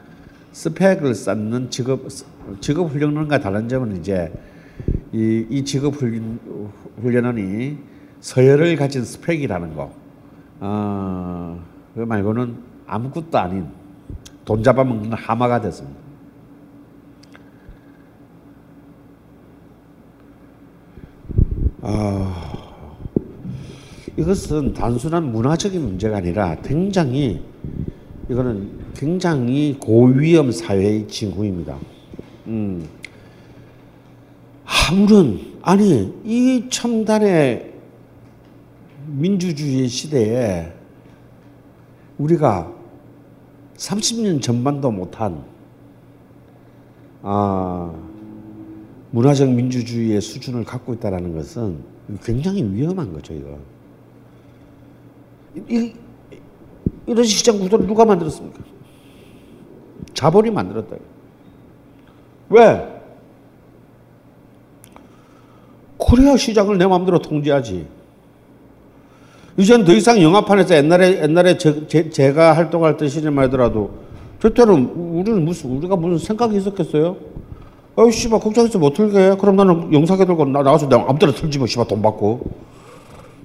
[0.53, 2.09] 스펙을 쌓는 직업
[2.61, 4.33] 직업 훈련원과 다른 점은 이제
[5.13, 6.39] 이, 이 직업 훈련,
[7.01, 7.79] 훈련원이
[8.21, 9.93] 서열을 가진 스펙이라는 거.
[10.61, 11.63] 어,
[11.95, 12.57] 그 말고는
[12.87, 13.67] 아무것도 아닌
[14.45, 16.05] 돈 잡아먹는 하마가 됐습니다.
[24.17, 27.43] 이것은 단순한 문화적인 문제가 아니라 굉장히
[28.31, 31.77] 이거는 굉장히 고위험 사회의 징후입니다.
[32.47, 32.89] 음.
[34.65, 37.75] 아무런 아니 이 첨단의
[39.07, 40.73] 민주주의 시대에
[42.17, 42.74] 우리가
[43.77, 45.45] 30년 전반도 못한
[47.23, 47.93] 아,
[49.11, 51.79] 문화적 민주주의의 수준을 갖고 있다라는 것은
[52.23, 53.59] 굉장히 위험한 거죠, 이거.
[55.69, 55.95] 이,
[57.07, 58.63] 이런 시장 구도를 누가 만들었습니까?
[60.13, 60.97] 자본이 만들었다.
[62.51, 63.03] 왜?
[65.97, 67.87] 코리아 시장을 내 마음대로 통제하지.
[69.57, 73.91] 이젠 더 이상 영화판에서 옛날에 옛날에 제, 제, 제가 활동할 때 시즌만 하더라도
[74.41, 77.17] 저때는 우리는 무슨 우리가 무슨 생각이 있었겠어요?
[77.97, 79.37] 어이 씨발 국장에서 못 틀게?
[79.41, 82.41] 그럼 나는 영상에 들고 나 나가서 내가 아무 데나 틀지 뭐 씨발 돈 받고.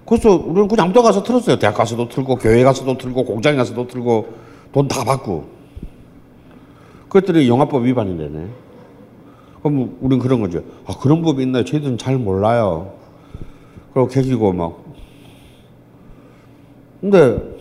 [0.05, 1.59] 그래서 우리는 그냥 아무 데 가서 틀었어요.
[1.59, 4.27] 대학 가서도 틀고 교회 가서도 틀고 공장에 가서도 틀고
[4.73, 5.45] 돈 다 받고.
[7.09, 8.47] 그랬더니 영화법 위반이 되네.
[9.61, 10.63] 그럼 우리는 그런 거죠.
[10.87, 11.63] 아 그런 법이 있나요?
[11.63, 12.93] 저희들은 잘 몰라요.
[13.93, 14.88] 그리고 개기고 막
[17.01, 17.59] 근데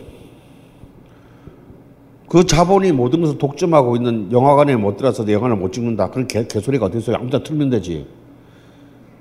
[2.27, 6.11] 그 자본이 모든 것을 독점하고 있는 영화관에 못 들어서 영화를 못 찍는다.
[6.11, 7.15] 그런 개, 개소리가 어디 있어요?
[7.15, 8.05] 아무데나 틀면 되지.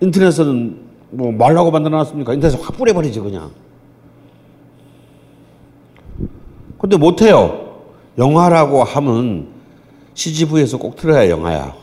[0.00, 0.78] 인터넷은
[1.10, 2.34] 뭐 말라고 만들어놨습니까?
[2.34, 3.50] 인터넷에 확 뿌려버리지 그냥.
[6.78, 7.82] 근데 못해요.
[8.18, 9.48] 영화라고 하면
[10.12, 11.74] CGV에서 꼭 틀어야 영화야.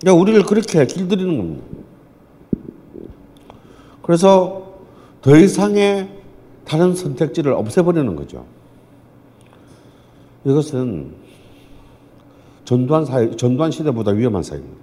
[0.00, 1.64] 그러니까 우리를 그렇게 길들이는 겁니다.
[4.02, 4.74] 그래서
[5.20, 6.15] 더 이상의
[6.66, 8.44] 다른 선택지를 없애버리는 거죠.
[10.44, 11.14] 이것은
[12.64, 14.76] 전두환 사회, 전두환 시대보다 위험한 사회입니다.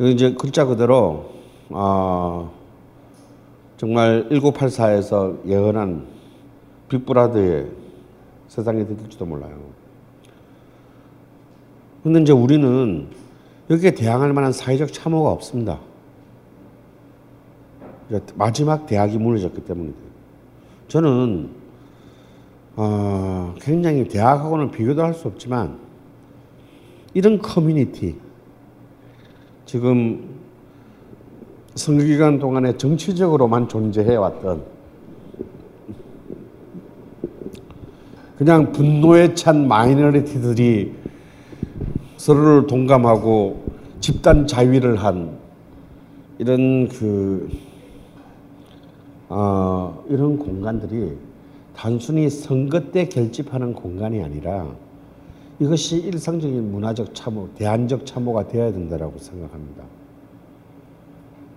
[0.00, 1.30] 이제 글자 그대로,
[1.70, 2.50] 아,
[3.78, 6.06] 정말 1984에서 예언한
[6.88, 7.70] 빅브라더의
[8.48, 9.58] 세상이 될지도 몰라요.
[12.02, 13.08] 근데 이제 우리는
[13.70, 15.78] 여기에 대항할 만한 사회적 참호가 없습니다.
[18.34, 20.01] 마지막 대학이 무너졌기 때문이에요.
[20.92, 21.48] 저는
[22.76, 25.78] 어, 굉장히 대학하고는 비교도 할 수 없지만
[27.14, 28.16] 이런 커뮤니티
[29.64, 30.22] 지금
[31.76, 34.64] 선거기간 동안에 정치적으로만 존재해 왔던
[38.36, 40.92] 그냥 분노에 찬 마이너리티들이
[42.18, 43.64] 서로를 동감하고
[44.00, 45.38] 집단 자위를 한
[46.38, 47.48] 이런 그
[49.34, 51.16] 어, 이런 공간들이
[51.74, 54.66] 단순히 선거 때 결집하는 공간이 아니라
[55.58, 59.84] 이것이 일상적인 문화적 참호, 대안적 참호가 되어야 된다라고 생각합니다.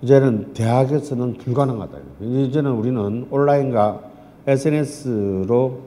[0.02, 1.98] 이제는 대학에서는 불가능하다.
[2.22, 4.02] 이제는 우리는 온라인과
[4.48, 5.80] SNS로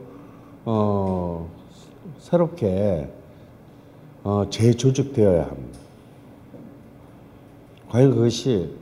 [0.65, 1.49] 어,
[2.19, 3.09] 새롭게
[4.23, 5.79] 어, 재조직되어야 합니다.
[7.89, 8.75] 과연 그것이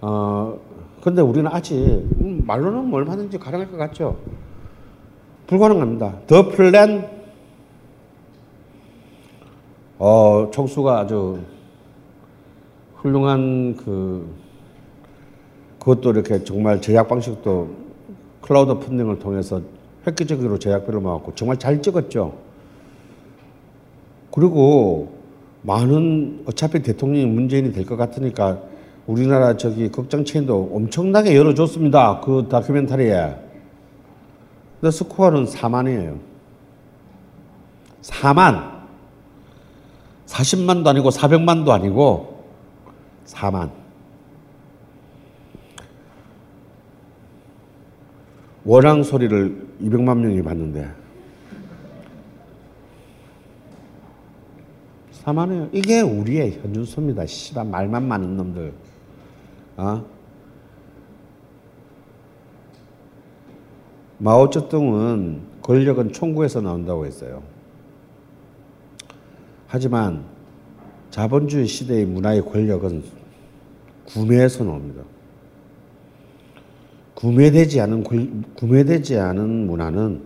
[0.00, 0.58] 어,
[1.02, 1.74] 근데 우리는 아직
[2.20, 4.16] 음, 말로는 뭐 얼마든지 가능할 것 같죠.
[5.46, 6.20] 불가능합니다.
[6.26, 7.08] 더 플랜
[9.98, 11.40] 어, 총수가 아주
[12.96, 14.28] 훌륭한 그
[15.78, 17.68] 그것도 이렇게 정말 제작 방식도
[18.42, 19.62] 클라우드 펀딩을 통해서
[20.06, 22.36] 획기적으로 제작비를 모았고 정말 잘 찍었죠.
[24.32, 25.12] 그리고
[25.62, 28.60] 많은 어차피 대통령이 문재인이 될 것 같으니까
[29.08, 32.20] 우리나라 저기 극장 체인도 엄청나게 열어줬습니다.
[32.20, 33.36] 그 다큐멘터리에.
[34.80, 36.18] 근데 스코어는 4만이에요.
[38.02, 38.78] 4만.
[40.26, 42.44] 40만도 아니고 400만도 아니고
[43.24, 43.70] 4만.
[48.66, 50.86] 원앙 소리를 200만 명이 봤는데
[55.24, 55.70] 4만이에요.
[55.72, 57.24] 이게 우리의 현준소입니다.
[57.24, 58.87] 씨발 말만 많은 놈들.
[59.78, 60.04] 어?
[64.18, 67.42] 마오쩌둥은 권력은 총구에서 나온다고 했어요.
[69.68, 70.24] 하지만
[71.10, 73.04] 자본주의 시대의 문화의 권력은
[74.06, 75.04] 구매에서 나옵니다.
[77.14, 80.22] 구매되지 않은 권- 구매되지 않은 문화는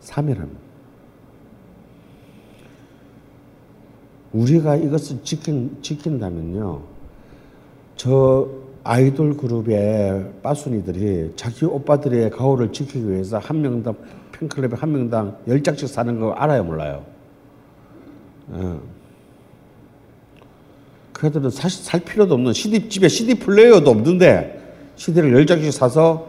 [0.00, 0.60] 사멸합니다.
[4.32, 6.82] 우리가 이것을 지킨, 지킨다면요,
[7.96, 8.48] 저
[8.82, 13.94] 아이돌 그룹의 빠순이들이 자기 오빠들의 가오를 지키기 위해서 한 명당,
[14.32, 17.04] 팬클럽에 한 명당 열 장씩 사는 거 알아요, 몰라요?
[18.54, 18.76] 예.
[21.12, 26.26] 그 애들은 사실 살 필요도 없는 CD, 집에 CD 플레이어도 없는데 CD를 열 장씩 사서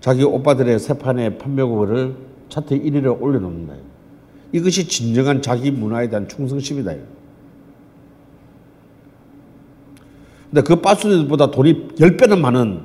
[0.00, 2.14] 자기 오빠들의 새 판의 판매고를
[2.48, 3.74] 차트 1위를 올려놓는다.
[4.52, 6.94] 이것이 진정한 자기 문화에 대한 충성심이다.
[10.50, 12.82] 근데 그 빠순이들보다 돈이 10배는 많은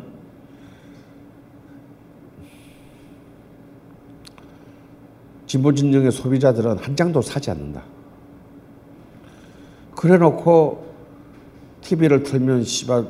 [5.46, 7.84] 진보 진영의 소비자들은 한 장도 사지 않는다.
[9.96, 10.94] 그래 놓고
[11.82, 13.06] TV를 틀면 씨발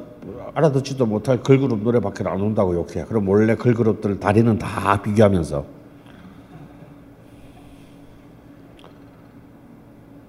[0.53, 3.05] 알아듣지도 못할 걸그룹 노래밖에 안 온다고 욕해.
[3.05, 5.65] 그럼 원래 걸그룹들 다리는 다 비교하면서.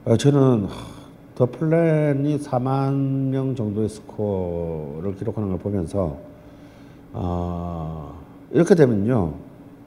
[0.07, 0.69] 어, 저는
[1.35, 2.93] 더 플랜이 4만
[3.31, 6.17] 명 정도의 스코어를 기록하는 걸 보면서
[7.13, 8.19] 어,
[8.53, 9.35] 이렇게 되면요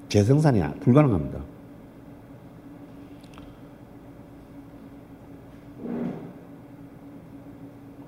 [0.09, 1.39] 재생산이 불가능합니다.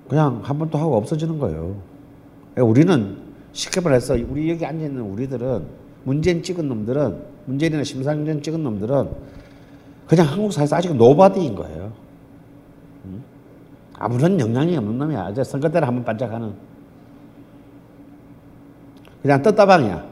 [0.08, 1.76] 그냥 한 번 또 하고 없어지는 거예요.
[2.56, 3.16] 우리는
[3.52, 5.64] 쉽게 말해서 우리 여기 앉아 있는 우리들은
[6.04, 9.08] 문재인 찍은 놈들은 문재인이나 심상정 찍은 놈들은
[10.06, 11.92] 그냥 한국 사회에서 아직 nobody인 거예요.
[14.00, 15.26] 아무런 영향이 없는 놈이야.
[15.26, 16.54] 어제 선거 때를 한번 반짝하는.
[19.20, 20.10] 그냥 떴다방이야.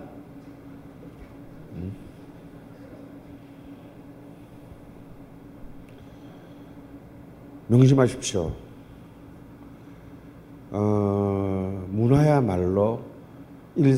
[1.72, 1.96] 음.
[7.68, 8.52] 명심하십시오.
[10.70, 13.00] 어, 문화야말로
[13.74, 13.96] 일,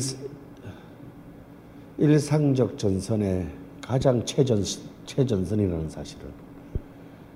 [1.97, 3.49] 일상적 전선의
[3.81, 4.63] 가장 최전,
[5.05, 6.27] 최전선이라는 사실을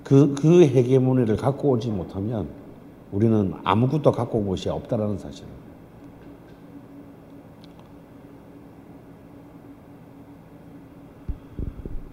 [0.05, 2.47] 그, 그 헤게모니를 갖고 오지 못하면
[3.11, 5.49] 우리는 아무것도 갖고 온 것이 없다라는 사실을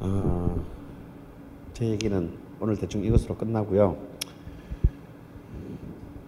[0.01, 0.65] 어,
[1.75, 3.97] 제 얘기는 오늘 대충 이것으로 끝나고요.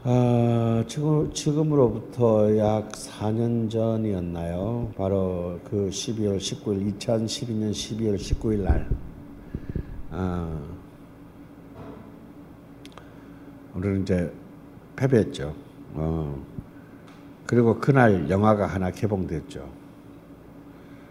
[0.02, 4.92] 아, 지금, 지금으로부터 약 4년 전이었나요?
[4.98, 8.86] 바로 그 12월 19일, 2012년 12월 19일 날,
[10.10, 10.73] 아,
[13.74, 14.32] 오늘은 이제
[14.96, 15.54] 패배했죠.
[15.94, 16.44] 어,
[17.46, 19.68] 그리고 그날 영화가 하나 개봉됐죠.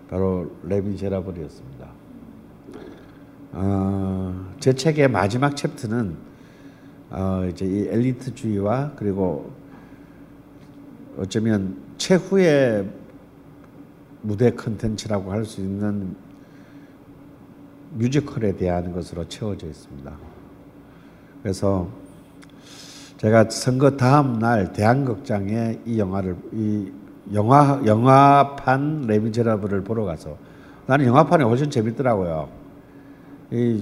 [0.09, 1.87] 바로 레미제라블이었습니다.
[3.53, 6.15] 어, 제 책의 마지막 챕터는
[7.11, 9.51] 어, 이제 이 엘리트주의와 그리고
[11.17, 12.89] 어쩌면 최후의
[14.21, 16.15] 무대 컨텐츠라고 할 수 있는
[17.95, 20.11] 뮤지컬에 대한 것으로 채워져 있습니다.
[21.43, 21.87] 그래서
[23.23, 26.91] 제가 선거 다음 날 대한극장에 이 영화를 이
[27.33, 30.37] 영화 영화판 레미제라블을 보러 가서
[30.87, 32.49] 나는 영화판이 훨씬 재밌더라고요.
[33.51, 33.81] 이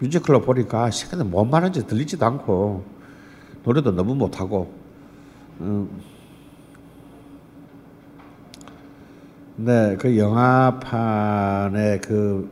[0.00, 2.82] 뮤지컬로 보니까 시간에 뭔 말하는지 들리지도 않고
[3.62, 4.72] 노래도 너무 못하고
[5.60, 5.88] 음.
[9.54, 12.50] 네, 그 영화판의 그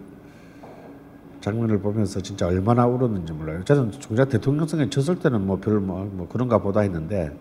[1.42, 3.62] 장면을 보면서 진짜 얼마나 울었는지 몰라요.
[3.64, 7.36] 저는 정작 대통령 선거에 졌을 때는 뭐별뭐뭐 그런가 보다 했는데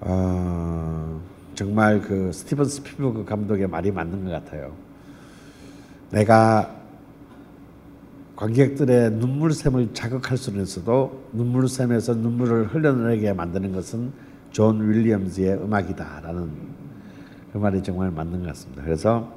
[0.00, 1.20] 어,
[1.54, 4.72] 정말 그 스티븐 스필버그 감독의 말이 맞는 것 같아요.
[6.10, 6.74] 내가
[8.34, 14.12] 관객들의 눈물샘을 자극할 수는 있어도 눈물샘에서 눈물을 흘려내게 만드는 것은
[14.50, 16.50] 존 윌리엄즈의 음악이다라는
[17.52, 18.82] 그 말이 정말 맞는 것 같습니다.
[18.82, 19.32] 그래서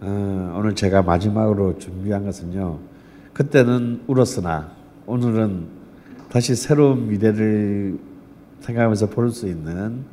[0.00, 2.78] 어, 오늘 제가 마지막으로 준비한 것은요.
[3.32, 4.70] 그때는 울었으나
[5.06, 5.66] 오늘은
[6.30, 7.98] 다시 새로운 미래를
[8.60, 10.04] 생각하면서 볼 수 있는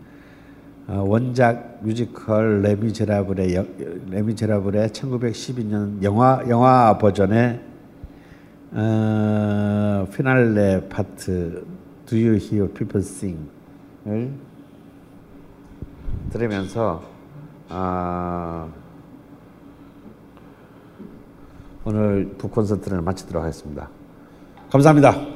[0.88, 3.66] 어, 원작 뮤지컬 레미제라블의 여-
[4.12, 7.60] 레미제라블의 1912년 영화 영화 버전의
[8.72, 11.66] 어, 피날레 파트
[12.06, 14.32] Do You Hear People Sing을
[16.30, 17.04] 들으면서
[17.70, 18.68] 아,
[21.86, 23.90] 오늘 북 콘서트를 마치도록 하겠습니다.
[24.72, 25.35] 감사합니다.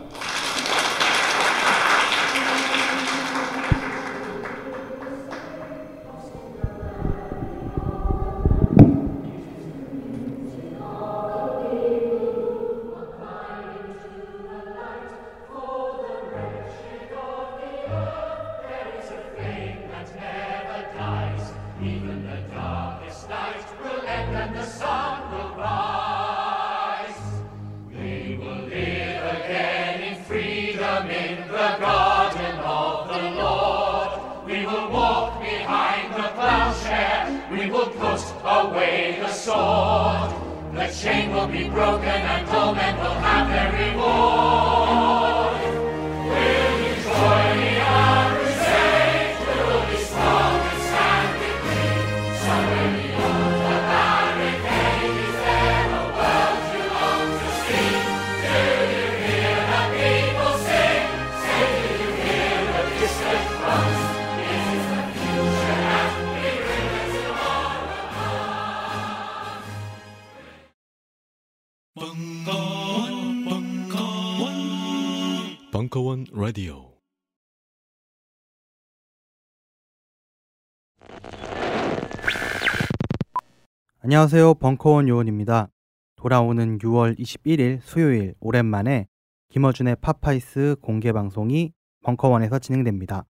[84.19, 84.55] 안녕하세요.
[84.55, 85.69] 벙커원 요원입니다.
[86.17, 89.07] 돌아오는 6월 21일 수요일 오랜만에
[89.47, 91.71] 김어준의 파파이스 공개 방송이
[92.03, 93.23] 벙커원에서 진행됩니다.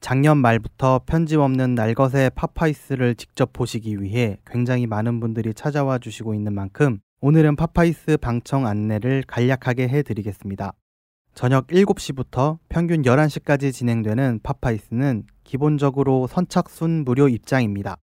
[0.00, 6.52] 작년 말부터 편집 없는 날것의 파파이스를 직접 보시기 위해 굉장히 많은 분들이 찾아와 주시고 있는
[6.52, 10.74] 만큼 오늘은 파파이스 방청 안내를 간략하게 해드리겠습니다.
[11.32, 17.96] 저녁 7시부터 평균 11시까지 진행되는 파파이스는 기본적으로 선착순 무료 입장입니다.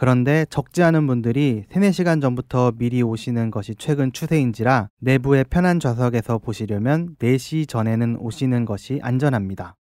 [0.00, 6.38] 그런데 적지 않은 분들이 3, 4시간 전부터 미리 오시는 것이 최근 추세인지라 내부의 편한 좌석에서
[6.38, 9.76] 보시려면 4시 전에는 오시는 것이 안전합니다.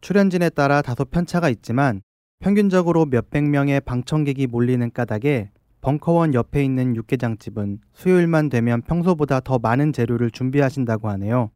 [0.00, 2.00] 출연진에 따라 다소 편차가 있지만
[2.38, 5.50] 평균적으로 몇백 명의 방청객이 몰리는 까닭에
[5.82, 11.50] 벙커원 옆에 있는 육개장집은 수요일만 되면 평소보다 더 많은 재료를 준비하신다고 하네요.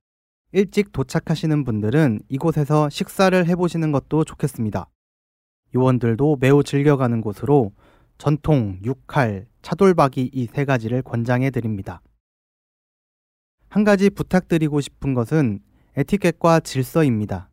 [0.52, 4.90] 일찍 도착하시는 분들은 이곳에서 식사를 해보시는 것도 좋겠습니다.
[5.74, 7.72] 요원들도 매우 즐겨가는 곳으로
[8.18, 12.02] 전통, 육칼, 차돌박이 이 세 가지를 권장해 드립니다.
[13.68, 15.60] 한 가지 부탁드리고 싶은 것은
[15.96, 17.50] 에티켓과 질서입니다.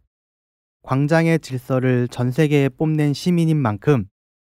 [0.84, 4.06] 광장의 질서를 전 세계에 뽐낸 시민인 만큼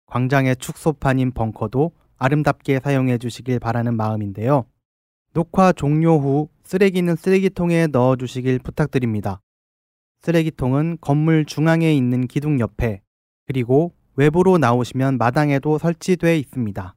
[0.07, 4.65] 광장의 축소판인 벙커도 아름답게 사용해 주시길 바라는 마음인데요.
[5.33, 9.41] 녹화 종료 후 쓰레기는 쓰레기통에 넣어 주시길 부탁드립니다.
[10.23, 13.03] 쓰레기통은 건물 중앙에 있는 기둥 옆에
[13.47, 16.95] 그리고 외부로 나오시면 마당에도 설치돼 있습니다.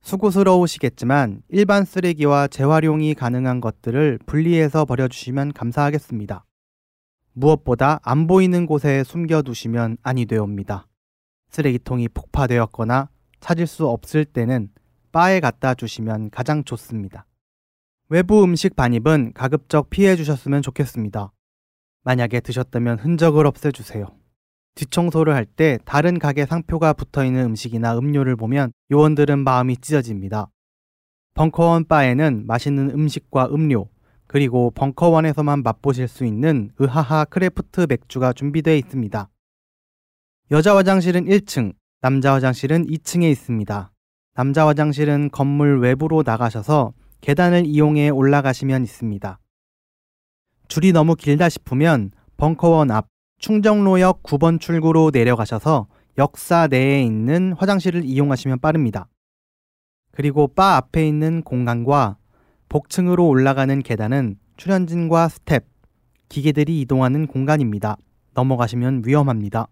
[0.00, 6.44] 수고스러우시겠지만 일반 쓰레기와 재활용이 가능한 것들을 분리해서 버려주시면 감사하겠습니다.
[7.32, 10.86] 무엇보다 안 보이는 곳에 숨겨두시면 아니 되옵니다.
[11.50, 13.10] 쓰레기통이 폭파되었거나
[13.40, 14.70] 찾을 수 없을 때는
[15.12, 17.26] 바에 갖다 주시면 가장 좋습니다.
[18.08, 21.32] 외부 음식 반입은 가급적 피해 주셨으면 좋겠습니다.
[22.04, 24.06] 만약에 드셨다면 흔적을 없애주세요.
[24.74, 30.50] 뒷청소를 할 때 다른 가게 상표가 붙어 있는 음식이나 음료를 보면 요원들은 마음이 찢어집니다.
[31.34, 33.88] 벙커원 바에는 맛있는 음식과 음료,
[34.26, 39.28] 그리고 벙커원에서만 맛보실 수 있는 으하하 craft 맥주가 준비되어 있습니다.
[40.50, 43.92] 여자 화장실은 1층, 남자 화장실은 2층에 있습니다.
[44.34, 49.38] 남자 화장실은 건물 외부로 나가셔서 계단을 이용해 올라가시면 있습니다.
[50.68, 53.08] 줄이 너무 길다 싶으면 벙커원 앞
[53.38, 55.86] 충정로역 9번 출구로 내려가셔서
[56.18, 59.08] 역사 내에 있는 화장실을 이용하시면 빠릅니다.
[60.10, 62.16] 그리고 바 앞에 있는 공간과
[62.68, 65.64] 복층으로 올라가는 계단은 출연진과 스텝,
[66.28, 67.96] 기계들이 이동하는 공간입니다.
[68.34, 69.68] 넘어가시면 위험합니다.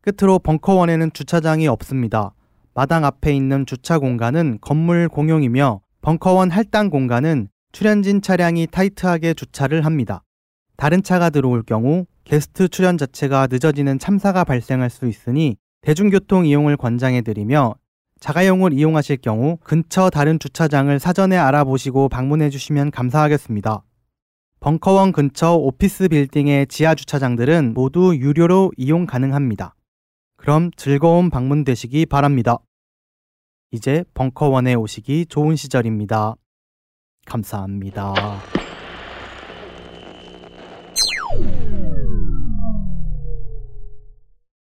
[0.00, 2.32] 끝으로 벙커원에는 주차장이 없습니다.
[2.74, 10.22] 마당 앞에 있는 주차 공간은 건물 공용이며 벙커원 할당 공간은 출연진 차량이 타이트하게 주차를 합니다.
[10.76, 17.74] 다른 차가 들어올 경우 게스트 출연 자체가 늦어지는 참사가 발생할 수 있으니 대중교통 이용을 권장해드리며
[18.20, 23.82] 자가용을 이용하실 경우 근처 다른 주차장을 사전에 알아보시고 방문해 주시면 감사하겠습니다.
[24.60, 29.74] 벙커원 근처 오피스 빌딩의 지하 주차장들은 모두 유료로 이용 가능합니다.
[30.36, 32.58] 그럼 즐거운 방문 되시기 바랍니다.
[33.70, 36.34] 이제 벙커원에 오시기 좋은 시절입니다.
[37.24, 38.57] 감사합니다.